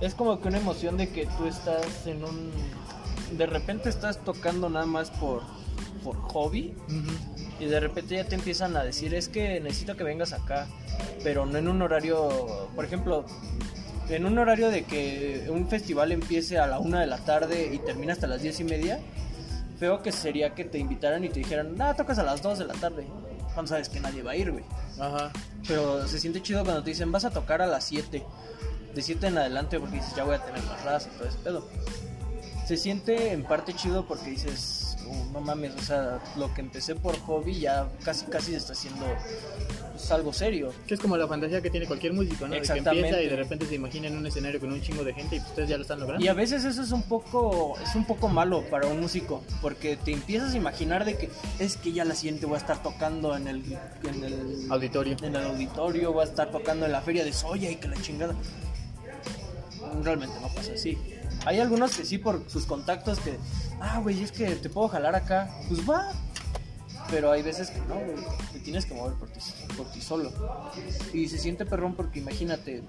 [0.00, 2.50] es como que una emoción de que tú estás en un
[3.38, 5.42] de repente estás tocando nada más por
[6.02, 6.74] por hobby
[7.60, 10.66] y de repente ya te empiezan a decir, "Es que necesito que vengas acá",
[11.22, 13.24] pero no en un horario, por ejemplo,
[14.08, 17.78] en un horario de que un festival empiece a la una de la tarde y
[17.78, 18.98] termina hasta las diez y media,
[19.78, 22.64] feo que sería que te invitaran y te dijeran, ah, tocas a las 2 de
[22.66, 23.06] la tarde.
[23.54, 24.64] Cuando sabes que nadie va a ir, güey.
[25.00, 25.30] Ajá.
[25.66, 28.22] Pero se siente chido cuando te dicen vas a tocar a las 7.
[28.94, 31.38] De 7 en adelante porque dices ya voy a tener más raza y todo ese
[31.38, 31.68] pedo.
[32.66, 36.94] Se siente en parte chido porque dices, "Oh, no mames, o sea, lo que empecé
[36.94, 39.06] por hobby ya casi casi está haciendo
[39.92, 40.72] pues, algo serio.
[40.86, 42.52] Que es como la fantasía que tiene cualquier músico, ¿no?
[42.54, 43.08] De que Exactamente.
[43.08, 45.38] empieza y de repente se imagina en un escenario con un chingo de gente y
[45.38, 46.24] pues ustedes ya lo están logrando.
[46.24, 49.96] Y a veces eso es un poco es un poco malo para un músico porque
[49.96, 53.36] te empiezas a imaginar de que es que ya la siguiente voy a estar tocando
[53.36, 55.16] en el en el Auditorio.
[55.22, 58.00] en el auditorio, va a estar tocando en la feria de Soya y que la
[58.02, 58.34] chingada.
[60.02, 60.98] Realmente no pasa así.
[61.46, 63.38] Hay algunos que sí por sus contactos que,
[63.80, 66.12] ah, güey, es que te puedo jalar acá, pues va.
[67.08, 68.16] Pero hay veces que no, güey,
[68.52, 69.38] te tienes que mover por ti,
[69.76, 70.32] por ti solo.
[71.12, 72.82] Y se siente perrón porque imagínate,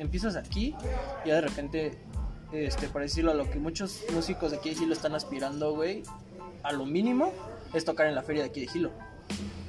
[0.00, 0.74] empiezas aquí
[1.24, 1.98] y ya de repente,
[2.52, 6.02] este, para decirlo a lo que muchos músicos de aquí de Gilo están aspirando, güey,
[6.64, 7.32] a lo mínimo
[7.72, 9.11] es tocar en la feria de aquí de Gilo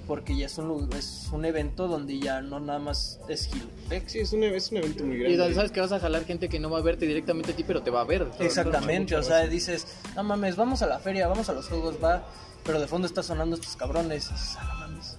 [0.08, 4.08] porque ya es un, es un evento donde ya no nada más es Gilotec.
[4.08, 5.38] Sí, es un, es un evento muy Y grande.
[5.38, 7.64] donde sabes que vas a jalar gente que no va a verte directamente a ti,
[7.64, 8.28] pero te va a ver.
[8.40, 12.24] Exactamente, o sea, dices, no mames, vamos a la feria, vamos a los juegos, va,
[12.66, 14.28] pero de fondo está sonando estos cabrones.
[14.30, 15.18] Y dices, ah, no mames,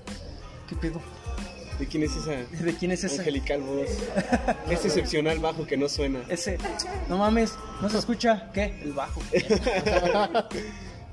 [0.68, 1.00] ¿qué pedo?
[1.78, 3.18] ¿De quién es esa ¿De quién es ese?
[3.18, 3.88] angelical voz?
[4.70, 6.20] Ese excepcional bajo que no suena.
[6.28, 6.56] Ese,
[7.08, 8.80] no mames, no se escucha, ¿qué?
[8.84, 9.20] El bajo.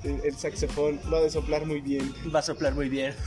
[0.04, 2.12] El, el saxofón lo ha de soplar muy bien.
[2.34, 3.14] Va a soplar muy bien.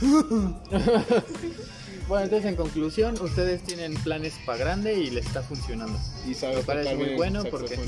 [2.08, 5.98] Bueno, entonces en conclusión, ustedes tienen planes para grande y les está funcionando.
[6.26, 7.78] Y sabe Me parece tocar muy bien el bueno porque-.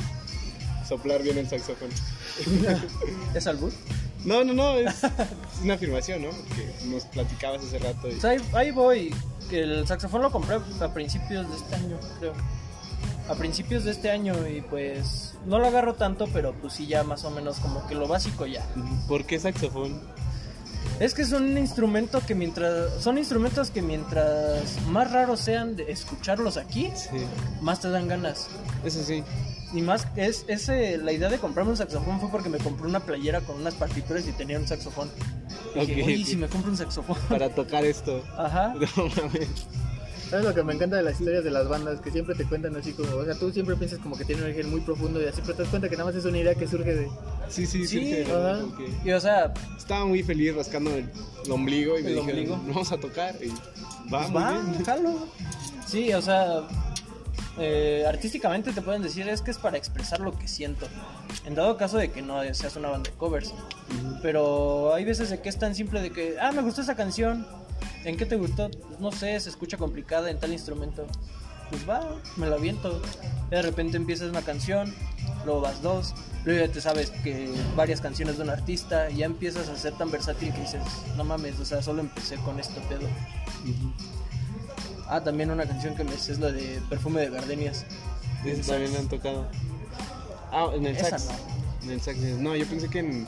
[0.88, 1.90] Soplar bien el saxofón.
[3.34, 3.72] ¿Es albur?
[4.24, 5.10] No, no, no, es, es
[5.62, 6.30] una afirmación, ¿no?
[6.30, 8.08] Que nos platicabas hace rato.
[8.08, 8.12] Y...
[8.12, 9.14] Pues ahí, ahí voy.
[9.48, 12.32] que El saxofón lo compré a principios de este año, creo.
[13.28, 17.02] A principios de este año y pues no lo agarro tanto, pero pues sí ya
[17.02, 18.64] más o menos como que lo básico ya.
[19.06, 20.00] ¿Por qué saxofón?
[21.00, 25.92] Es que es un instrumento que mientras son instrumentos que mientras más raros sean de
[25.92, 27.18] escucharlos aquí, Sí,
[27.60, 28.48] más te dan ganas.
[28.84, 29.22] eso sí.
[29.74, 33.00] Y más es ese la idea de comprarme un saxofón fue porque me compré una
[33.00, 35.10] playera con unas partituras y tenía un saxofón.
[35.74, 36.26] Y dije, "Oye, ok.
[36.26, 38.24] si me compro un saxofón." Para tocar esto.
[38.36, 38.74] Ajá.
[38.96, 39.48] No mames.
[40.30, 42.00] ¿Sabes lo que me encanta de las historias de las bandas?
[42.00, 44.48] Que siempre te cuentan así como, o sea, tú siempre piensas como que tiene un
[44.48, 46.54] origen muy profundo y así, pero te das cuenta que nada más es una idea
[46.54, 47.08] que surge de...
[47.48, 48.30] Sí, sí, Sí, sí.
[48.30, 48.60] ajá.
[49.04, 51.08] Y o sea, Estaba muy feliz rascando el,
[51.46, 52.60] el ombligo y me El dijeron, ombligo.
[52.68, 53.36] vamos a tocar.
[53.42, 53.48] Y
[54.12, 54.62] va, pues va.
[55.86, 56.60] Sí, o sea,
[57.58, 60.86] eh, artísticamente te pueden decir es que es para expresar lo que siento.
[61.46, 63.54] En dado caso de que no seas una banda de covers.
[64.20, 67.46] Pero hay veces de que es tan simple de que, ah, me gustó esa canción.
[68.04, 68.70] ¿En qué te gustó?
[69.00, 71.06] No sé, se escucha complicada en tal instrumento.
[71.70, 73.02] Pues va, me la aviento.
[73.50, 74.94] De repente empiezas una canción,
[75.44, 79.26] luego vas dos, luego ya te sabes que varias canciones de un artista, y ya
[79.26, 80.82] empiezas a ser tan versátil que dices,
[81.16, 83.06] no mames, o sea, solo empecé con esto pedo.
[85.08, 87.86] Ah, también una canción que me es la de Perfume de Gardenias.
[88.66, 89.46] También han tocado.
[90.52, 91.26] Ah, en el sax.
[91.26, 91.32] no.
[91.84, 92.18] En el sax.
[92.18, 93.26] No, yo pensé que en,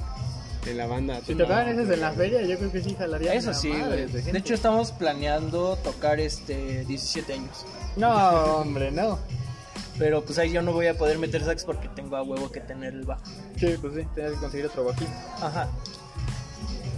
[0.67, 1.21] en la banda.
[1.27, 3.37] Si tocaban esas en la feria, yo creo que sí jalarían.
[3.37, 4.23] Eso sí, madres güey.
[4.33, 7.65] De hecho, estamos planeando tocar este 17 años.
[7.97, 8.11] No,
[8.57, 9.19] hombre, no.
[9.99, 12.61] Pero pues ahí yo no voy a poder meter sax porque tengo a huevo que
[12.61, 13.23] tener el bajo.
[13.59, 15.37] Sí, pues sí, tienes que conseguir otro bajista.
[15.43, 15.69] Ajá.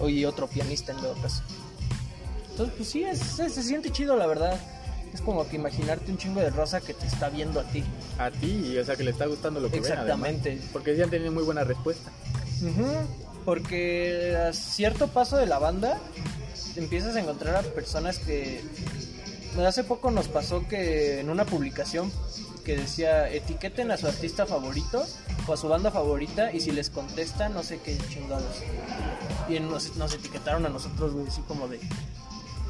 [0.06, 1.42] Y otro pianista en todo caso.
[2.50, 4.58] Entonces, pues sí, es- se, se siente chido, la verdad.
[5.14, 7.84] Es como que imaginarte un chingo de rosa que te está viendo a ti.
[8.18, 10.50] A ti, y, o sea, que le está gustando lo que ven, Exactamente.
[10.52, 10.68] además.
[10.72, 12.10] Porque sí han tenido muy buena respuesta.
[12.62, 12.86] Ujú,
[13.44, 15.98] Porque a cierto paso de la banda
[16.76, 18.62] empiezas a encontrar a personas que
[19.66, 22.10] hace poco nos pasó que en una publicación
[22.64, 25.04] que decía etiqueten a su artista favorito
[25.46, 28.62] o a su banda favorita y si les contestan no sé qué chingados.
[29.48, 31.80] Y nos, nos etiquetaron a nosotros, güey, así como de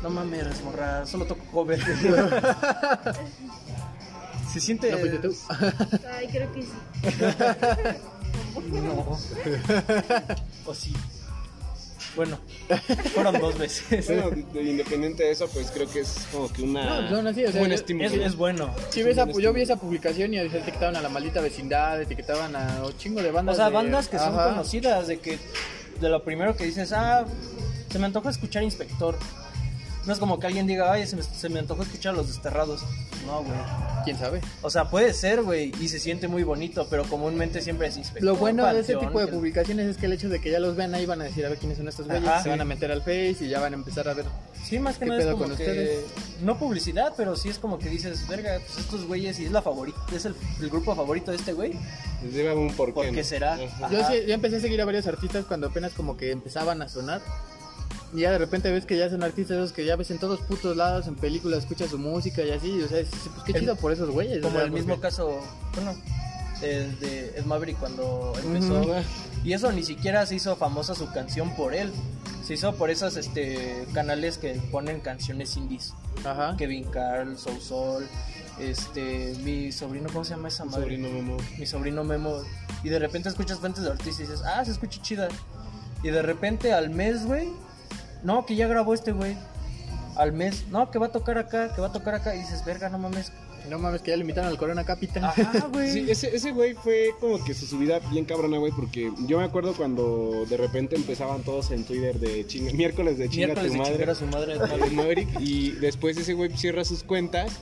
[0.03, 1.81] no mames, morra, solo toco cover.
[4.53, 4.99] Se siente ¿No?
[6.19, 6.73] Ay, creo que sí.
[8.73, 9.19] No.
[10.67, 10.93] o sí.
[12.15, 12.39] Bueno,
[13.15, 14.07] fueron dos veces.
[14.07, 17.23] Bueno, de- de- independiente de eso, pues creo que es como que una, No, no,
[17.23, 18.07] no, sí, o sea, un buen es- estímulo.
[18.07, 18.71] Es, es bueno.
[18.91, 22.85] Sí, ves esa- yo vi esa publicación y etiquetaban a la maldita vecindad, etiquetaban a
[22.85, 23.55] un chingo de bandas.
[23.55, 24.51] O sea, de- bandas que son Ajá.
[24.51, 25.39] conocidas, de que
[26.01, 27.25] de lo primero que dices, ah,
[27.91, 29.19] se me antoja escuchar Inspector.
[30.05, 32.27] No es como que alguien diga, ay, se me, se me antojó escuchar a los
[32.29, 32.83] desterrados.
[33.25, 33.57] No, güey.
[34.05, 34.41] ¿Quién sabe?
[34.63, 38.25] O sea, puede ser, güey, y se siente muy bonito, pero comúnmente siempre es Inspector.
[38.25, 40.59] Lo bueno de ese tipo de que- publicaciones es que el hecho de que ya
[40.61, 42.65] los vean ahí van a decir a ver quiénes son estos güeyes, se van a
[42.65, 44.25] meter al Face y ya van a empezar a ver.
[44.65, 45.63] Sí, más que ¿Qué nada es pedo como con que...
[45.65, 46.05] ustedes?
[46.43, 49.61] No publicidad, pero sí es como que dices, verga, pues estos güeyes, y es la
[49.63, 51.73] favorita, es el, el grupo favorito de este güey.
[52.25, 52.93] Les lleva un porqué.
[52.95, 53.25] ¿Por qué ¿no?
[53.25, 53.57] será?
[53.91, 56.89] Yo sí, yo empecé a seguir a varios artistas cuando apenas como que empezaban a
[56.89, 57.21] sonar.
[58.15, 60.41] Y ya de repente ves que ya son artistas esos que ya ves en todos
[60.41, 62.83] putos lados, en películas, escuchas su música y así.
[62.83, 64.39] O sea, es- pues qué El- chido por esos güeyes.
[64.39, 65.41] o Como sea, el mismo porque- caso,
[65.75, 65.95] bueno,
[66.61, 68.85] el de Ed Maverick cuando empezó.
[69.45, 71.91] Y eso ni siquiera se hizo famosa su canción por él.
[72.45, 75.95] Se hizo por esos este, canales que ponen canciones indies.
[76.25, 76.55] Ajá.
[76.59, 78.07] Kevin Carl, Soul Soul,
[78.61, 80.83] este, mi sobrino, ¿cómo se llama esa madre?
[80.83, 81.37] sobrino Memo.
[81.59, 82.43] Mi sobrino Memo.
[82.85, 85.29] Y de repente escuchas fuentes de artistas y dices, ah, se escucha chida.
[86.03, 87.49] Y de repente al mes, güey,
[88.23, 89.37] no, que ya grabó este güey.
[90.17, 92.35] Al mes, no, que va a tocar acá, que va a tocar acá.
[92.35, 93.33] Y dices, verga, no mames.
[93.71, 95.25] No mames, que ya le invitaron al Corona Capital.
[95.25, 95.91] Ajá, güey.
[95.91, 99.45] Sí, ese, ese güey fue como que su subida bien cabrona, güey, porque yo me
[99.45, 103.73] acuerdo cuando de repente empezaban todos en Twitter de chinga, miércoles de chinga Miércoles tu
[103.75, 103.93] de madre.
[103.93, 104.59] chingar a su madre.
[104.93, 107.53] Maverick, y después ese güey cierra sus cuentas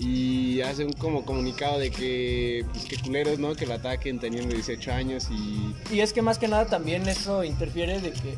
[0.00, 3.54] y hace un como comunicado de que, pues que culeros, ¿no?
[3.54, 5.74] Que lo ataquen teniendo 18 años y...
[5.94, 8.34] Y es que más que nada también eso interfiere de que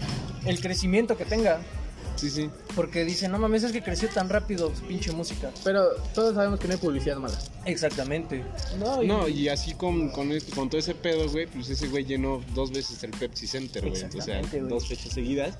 [0.46, 1.60] el crecimiento que tenga.
[2.16, 2.50] Sí, sí.
[2.76, 5.50] Porque dice, no mames, es que creció tan rápido su pinche música.
[5.64, 7.38] Pero todos sabemos que no hay publicidad mala.
[7.64, 8.44] Exactamente.
[8.78, 11.86] No, y, No, y así con, con, este- con todo ese pedo, güey, pues ese
[11.88, 13.92] güey llenó dos veces el Pepsi Center, güey.
[13.94, 14.68] O sea, Exactamente, güey.
[14.70, 15.54] dos fechas seguidas.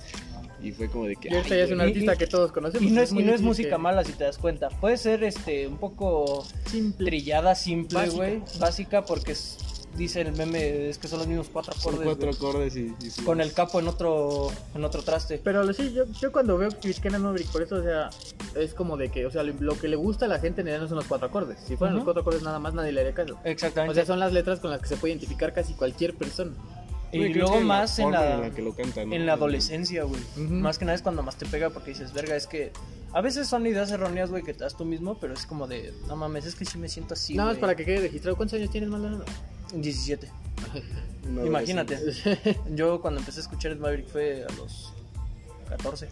[0.63, 1.29] Y fue como de que...
[1.31, 2.87] Y ahorita ya es un artista y- que todos conocemos.
[2.87, 4.69] y no es, y no es música mala si te das cuenta.
[4.69, 7.07] Puede ser este un poco Simple.
[7.07, 8.17] trillada, simple, Básica.
[8.17, 8.43] güey.
[8.59, 9.57] Básica porque es-
[9.97, 12.05] dice el meme, es que son los mismos cuatro Son acordes.
[12.05, 12.37] cuatro güey.
[12.37, 12.95] acordes y...
[13.05, 13.23] y sí.
[13.23, 15.41] Con el capo en otro, en otro traste.
[15.43, 18.11] Pero lo- sí, yo, yo cuando veo Cristiana Maverick, por eso, o sea,
[18.55, 20.83] es como de que, o sea, lo que le gusta a la gente en realidad
[20.83, 21.59] no son los cuatro acordes.
[21.67, 22.07] Si fueran los Ujú.
[22.07, 23.39] cuatro acordes nada más, nadie le haría caso.
[23.45, 23.93] Exactamente.
[23.93, 26.53] O sea, son las letras con las que se puede identificar casi cualquier persona.
[27.13, 29.15] Y luego más en forma la, que lo canta, ¿no?
[29.15, 30.21] en la adolescencia, güey.
[30.37, 32.73] Más que nada es cuando más te pega porque dices, verga, es que
[33.13, 35.93] a veces son ideas erróneas, güey, que te das tú mismo, pero es como de,
[36.07, 37.35] no mames, es que sí me siento así.
[37.35, 37.61] nada más güey".
[37.61, 38.37] para que quede registrado.
[38.37, 39.25] ¿Cuántos años tienes, Maldonado?
[39.75, 40.31] 17.
[41.29, 41.99] No, Imagínate.
[42.75, 44.93] Yo cuando empecé a escuchar Ed Maverick fue a los
[45.69, 46.09] 14.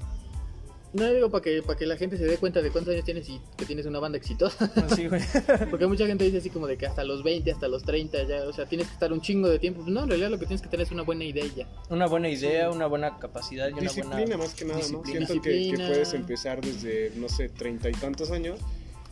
[0.92, 3.28] No digo para que, para que la gente se dé cuenta de cuántos años tienes
[3.28, 4.70] y que tienes una banda exitosa.
[4.94, 5.20] Sí, güey.
[5.70, 8.44] Porque mucha gente dice así como de que hasta los 20, hasta los 30, ya,
[8.44, 9.82] o sea, tienes que estar un chingo de tiempo.
[9.86, 11.68] No, en realidad lo que tienes que tener es una buena idea ya.
[11.90, 15.02] Una buena idea, una buena capacidad y una Disciplina buena más que nada, ¿no?
[15.02, 15.26] disciplina.
[15.26, 15.88] Siento que, que Disciplina.
[15.88, 18.58] puedes empezar desde, no sé, treinta y tantos años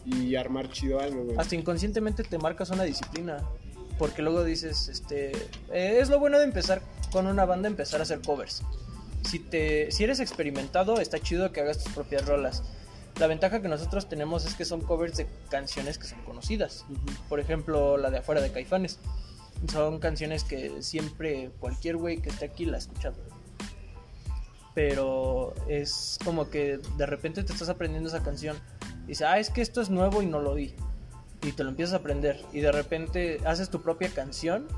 [0.07, 1.37] y armar chido algo, güey.
[1.37, 3.43] Hasta inconscientemente te marcas una disciplina.
[3.99, 5.31] Porque luego dices, este,
[5.73, 8.63] eh, es lo bueno de empezar con una banda, empezar a hacer covers.
[9.27, 12.63] Si, te, si eres experimentado, está chido que hagas tus propias rolas.
[13.19, 16.85] La ventaja que nosotros tenemos es que son covers de canciones que son conocidas.
[17.29, 18.99] Por ejemplo, la de afuera de Caifanes.
[19.73, 23.17] Son canciones que siempre cualquier güey que esté aquí la ha escuchado.
[24.75, 28.59] Pero es como que de repente te estás aprendiendo esa canción.
[29.05, 30.75] Y dices, ah, es que esto es nuevo y no lo di.
[31.43, 32.39] Y te lo empiezas a aprender.
[32.53, 34.69] Y de repente haces tu propia canción.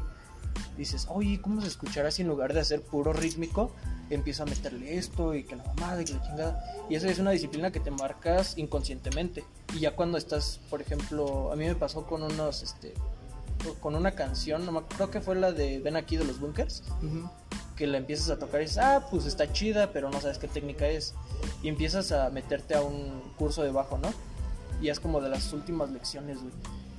[0.77, 3.73] Dices, oye, ¿cómo se escuchará si en lugar de hacer puro rítmico,
[4.11, 6.65] empiezo a meterle esto y que la mamada y que la chingada?
[6.89, 9.45] Y eso es una disciplina que te marcas inconscientemente.
[9.75, 12.95] Y ya cuando estás, por ejemplo, a mí me pasó con unos, este,
[13.81, 16.83] con una canción, no me creo que fue la de Ven aquí de los bunkers
[17.79, 20.49] que la empiezas a tocar y dices, ah, pues está chida, pero no sabes qué
[20.49, 21.15] técnica es.
[21.63, 24.13] Y empiezas a meterte a un curso de bajo, ¿no?
[24.83, 26.53] Y es como de las últimas lecciones, güey.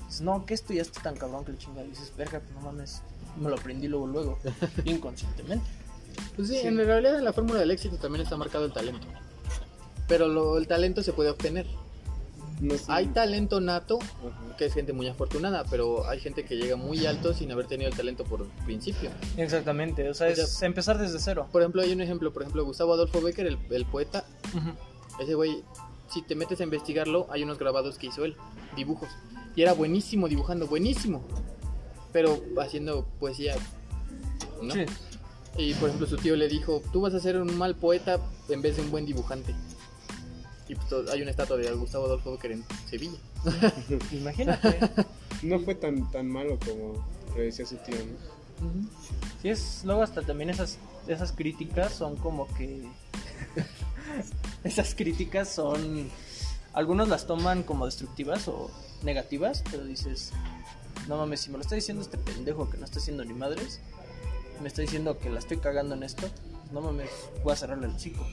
[0.05, 1.84] Dices, no, que esto ya está tan cabrón que le chinga.
[1.84, 3.01] Y dices, verga, pues no mames.
[3.38, 4.39] Me lo aprendí luego, luego,
[4.86, 5.65] inconscientemente.
[6.36, 9.07] Pues sí, en realidad en la fórmula del éxito también está marcado el talento.
[10.07, 11.65] Pero lo- el talento se puede obtener.
[12.59, 12.75] No.
[12.89, 13.99] Hay talento nato,
[14.57, 17.89] que es gente muy afortunada, pero hay gente que llega muy alto sin haber tenido
[17.89, 19.11] el talento por principio.
[19.38, 21.47] Exactamente, o sea, O es empezar desde cero.
[21.53, 24.25] Por ejemplo, hay un ejemplo, por ejemplo, Gustavo Adolfo Becker, el, el poeta,
[25.21, 25.63] ese güey,
[26.11, 28.36] si te metes a investigarlo, hay unos grabados que hizo él,
[28.75, 29.09] dibujos.
[29.55, 31.23] Y era buenísimo dibujando, buenísimo.
[32.12, 33.55] Pero haciendo poesía,
[34.62, 34.74] ¿no?
[34.74, 34.86] Sí.
[35.57, 38.62] Y por ejemplo su tío le dijo, tú vas a ser un mal poeta en
[38.62, 39.53] vez de un buen dibujante.
[40.68, 43.18] Y pues hay una estatua de Gustavo Adolfo Becker en Sevilla.
[44.12, 44.80] Imagínate.
[45.41, 47.01] No fue tan, tan malo como
[47.34, 48.80] predecía su tío, ¿no?
[49.41, 52.84] Sí, es, luego hasta también esas, esas críticas son como que...
[54.66, 56.10] esas críticas son...
[56.74, 58.70] Algunos las toman como destructivas o
[59.03, 60.34] negativas, pero dices,
[61.08, 63.80] no mames, si me lo está diciendo este pendejo que no está haciendo ni madres,
[64.62, 66.30] me está diciendo que la estoy cagando en esto,
[66.72, 67.10] no mames,
[67.43, 68.26] voy a cerrarle el hocico.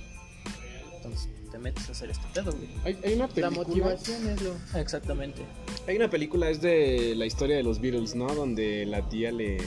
[0.96, 2.68] Entonces te metes a hacer este pedo, güey.
[2.84, 3.50] Hay, hay una La película.
[3.64, 4.54] motivación es lo...
[4.78, 5.42] Exactamente.
[5.86, 8.26] Hay una película, es de la historia de los Beatles, ¿no?
[8.34, 9.58] Donde la tía le,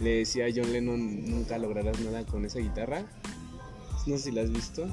[0.00, 3.04] le decía a John Lennon, nunca lograrás nada con esa guitarra.
[4.06, 4.86] No sé si la has visto.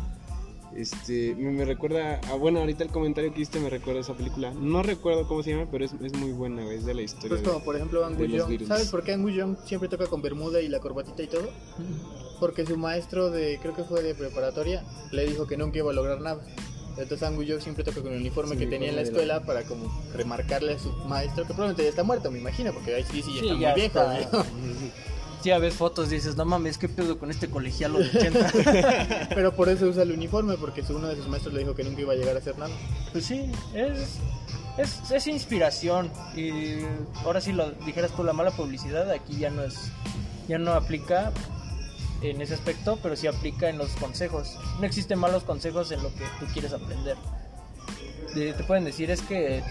[0.78, 4.14] Este, me, me recuerda, ah, bueno, ahorita el comentario que hiciste me recuerda a esa
[4.14, 4.54] película.
[4.54, 7.30] No recuerdo cómo se llama, pero es, es muy buena, es de la historia.
[7.30, 8.68] Pues de- como por ejemplo de Angus los Young.
[8.68, 11.50] ¿Sabes por qué Angus Young siempre toca con bermuda y la corbatita y todo?
[12.40, 15.96] Porque su maestro de, creo que fue de preparatoria, le dijo que nunca iba a
[15.96, 16.46] lograr nada.
[16.92, 19.42] Entonces Angus Young siempre toca con el uniforme Sí, que tenía en la de escuela
[19.44, 23.04] para como remarcarle a su maestro, que probablemente ya está muerto, me imagino, porque ahí
[23.04, 24.46] sí, sí, ya Sí, está ya muy viejo.
[25.42, 29.30] Si ya ves fotos dices, no mames, ¿qué pedo con este colegialo de 80?
[29.36, 32.02] Pero por eso usa el uniforme, porque uno de sus maestros le dijo que nunca
[32.02, 32.72] iba a llegar a hacer nada.
[33.12, 34.18] Pues sí, es,
[34.78, 36.12] es, es inspiración.
[36.36, 36.80] Y
[37.24, 39.76] ahora sí lo dijeras tú, la mala publicidad aquí ya no es,
[40.48, 41.32] ya no aplica
[42.24, 44.58] en ese aspecto, pero sí aplica en los consejos.
[44.80, 47.16] No existen malos consejos en lo que tú quieres aprender.
[48.34, 49.62] De- te pueden decir es que,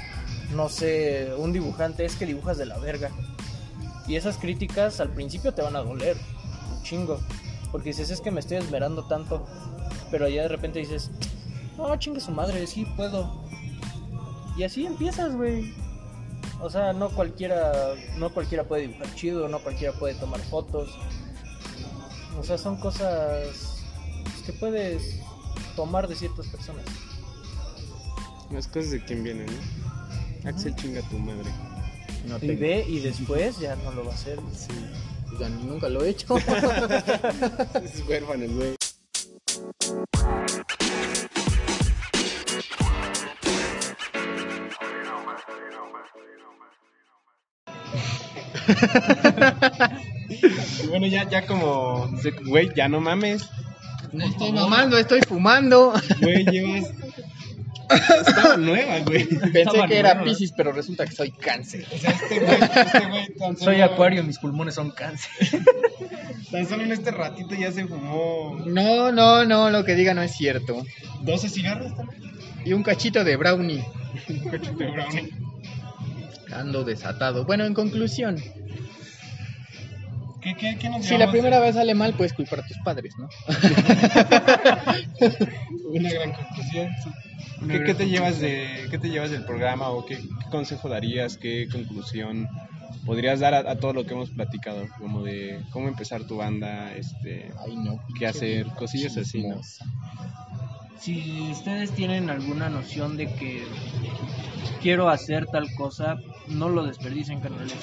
[0.55, 3.11] no sé, un dibujante es que dibujas de la verga.
[4.07, 6.17] Y esas críticas al principio te van a doler,
[6.71, 7.21] un chingo.
[7.73, 9.47] Porque dices, es que me estoy esmerando tanto.
[10.11, 11.11] Pero ya de repente dices,
[11.77, 13.45] no, chingue su madre, sí puedo.
[14.57, 15.75] Y así empiezas, güey.
[16.61, 20.89] O sea, no cualquiera, no cualquiera puede dibujar chido, no cualquiera puede tomar fotos.
[22.39, 23.83] O sea, son cosas
[24.47, 25.21] que puedes
[25.75, 26.85] tomar de ciertas personas.
[28.51, 30.49] Las cosas de quién vienen, ¿no?
[30.49, 31.51] Axel chinga tu madre.
[32.27, 32.61] No Y tengo.
[32.61, 34.39] ve y después ya no lo va a hacer.
[34.57, 34.69] Sí.
[35.41, 36.37] Ya nunca lo he hecho.
[37.85, 38.75] Es huérfano, güey.
[50.29, 52.11] Y bueno, ya, ya como,
[52.47, 53.49] güey, ya no mames,
[54.13, 55.93] No estoy mamando, estoy fumando.
[56.21, 56.91] güey, llevas...
[58.27, 59.27] Estaba nueva, güey.
[59.27, 60.23] Pensé Estaba que era.
[60.25, 61.87] Pisces, pero resulta que soy cáncer.
[61.93, 65.31] O sea, este güey, este güey tan Soy solo- acuario, mis pulmones son cáncer.
[66.51, 70.23] Tan solo en este ratito ya se fumó No, no, no, lo que diga no
[70.23, 70.85] es cierto.
[71.23, 72.23] 12 cigarros también.
[72.65, 73.85] Y un cachito de brownie.
[74.29, 75.31] Un cachito de brownie.
[76.53, 77.45] Ando desatado.
[77.45, 78.37] Bueno, en conclusión,
[80.41, 83.15] ¿Qué, qué, qué nos si la primera vez sale mal, puedes culpar a tus padres,
[83.19, 83.29] ¿no?
[85.91, 86.89] Una gran conclusión.
[87.69, 91.39] ¿Qué, qué te llevas de qué te llevas del programa o qué, qué consejo darías,
[91.39, 92.49] qué conclusión
[93.07, 96.93] podrías dar a, a todo lo que hemos platicado, como de cómo empezar tu banda,
[96.95, 98.01] este, Ay, no.
[98.19, 99.61] qué hacer, cosillas así, ¿no?
[101.01, 103.65] Si ustedes tienen alguna noción de que
[104.83, 106.17] quiero hacer tal cosa,
[106.49, 107.77] no lo desperdicien, canales.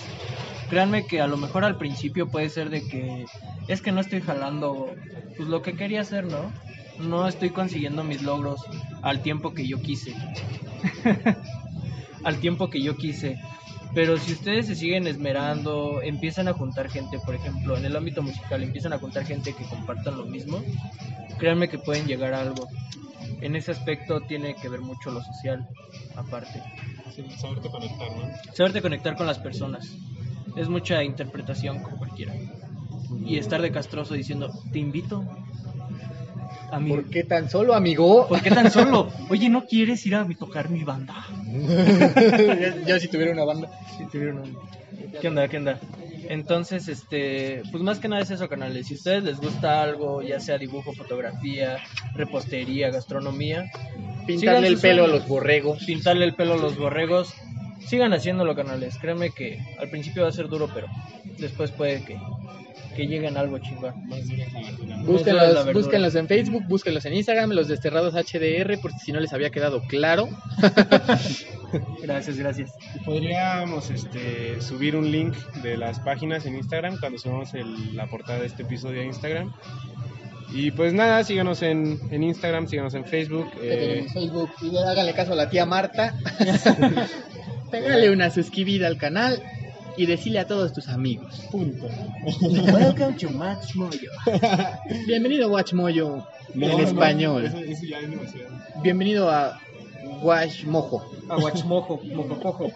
[0.69, 3.25] Créanme que a lo mejor al principio puede ser de que
[3.67, 4.95] es que no estoy jalando
[5.37, 6.51] pues lo que quería hacer, ¿no?
[6.99, 8.59] No estoy consiguiendo mis logros
[9.01, 10.13] al tiempo que yo quise.
[12.23, 13.37] al tiempo que yo quise.
[13.93, 18.23] Pero si ustedes se siguen esmerando, empiezan a juntar gente, por ejemplo, en el ámbito
[18.23, 20.63] musical, empiezan a juntar gente que compartan lo mismo,
[21.37, 22.67] créanme que pueden llegar a algo.
[23.41, 25.63] En ese aspecto tiene que ver mucho lo social,
[26.15, 26.63] aparte.
[27.15, 28.29] Sí, saberte conectar, ¿no?
[28.53, 29.95] Saberte conectar con las personas.
[30.55, 32.33] Es mucha interpretación con cualquiera.
[33.25, 35.23] Y estar de castroso diciendo, te invito
[36.71, 36.89] a mi...
[36.91, 38.27] ¿Por qué tan solo, amigo?
[38.27, 39.09] ¿Por qué tan solo?
[39.29, 41.15] Oye, ¿no quieres ir a tocar mi banda?
[42.87, 43.69] yo si tuviera una banda.
[43.97, 44.57] Sí, tuvieron un-
[45.21, 45.47] ¿Qué onda?
[45.47, 45.79] ¿Qué onda?
[46.29, 48.87] Entonces, este, pues más que nada es eso, canales.
[48.87, 51.77] Si a ustedes les gusta algo, ya sea dibujo, fotografía,
[52.15, 53.69] repostería, gastronomía,
[54.25, 55.83] Pintarle el pelo a los borregos.
[55.83, 57.33] pintarle el pelo a los borregos,
[57.87, 58.97] sigan haciéndolo, canales.
[58.97, 60.87] Créanme que al principio va a ser duro, pero
[61.37, 62.17] después puede que,
[62.95, 63.93] que lleguen algo chingón.
[65.05, 69.49] Búsquenlos, búsquenlos en Facebook, búsquenlos en Instagram, los desterrados HDR, por si no les había
[69.49, 70.27] quedado claro.
[72.03, 72.71] Gracias, gracias.
[73.03, 78.39] Podríamos este, subir un link de las páginas en Instagram cuando subamos el- la portada
[78.41, 79.51] de este episodio a Instagram.
[80.53, 83.49] Y pues nada, síganos en, en Instagram, síganos en Facebook.
[83.59, 86.13] Eh, Facebook y háganle caso a la tía Marta.
[87.73, 89.41] Pégale una suscribida al canal
[89.97, 91.41] y decirle a todos tus amigos.
[91.49, 91.87] Punto.
[92.71, 94.11] Welcome to Max Moyo.
[95.07, 97.45] Bienvenido a Watch Moyo No, en no, español.
[97.47, 98.49] Eso, eso ya es demasiado.
[98.83, 99.59] Bienvenido a
[100.21, 101.03] Watch Mojo.
[101.27, 102.71] Aguachmojo, mococojo.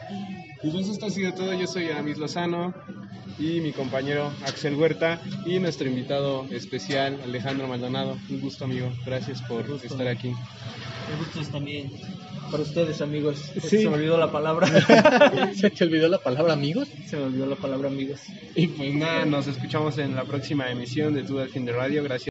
[0.63, 1.53] Y pues esto ha sido todo.
[1.53, 2.73] Yo soy Amis Lozano
[3.37, 8.17] y mi compañero Axel Huerta y nuestro invitado especial Alejandro Maldonado.
[8.31, 8.91] Un gusto, amigo.
[9.05, 9.85] Gracias por gusto.
[9.85, 10.29] estar aquí.
[10.29, 11.91] Me gustos también.
[12.49, 13.51] Para ustedes, amigos.
[13.61, 13.81] Sí.
[13.81, 14.67] Se me olvidó la palabra.
[15.55, 16.87] ¿Se te olvidó la palabra amigos?
[17.05, 18.21] Se me olvidó la palabra, amigos.
[18.55, 22.03] Y pues nada, nos escuchamos en la próxima emisión de Tú al fin de radio.
[22.03, 22.29] Gracias.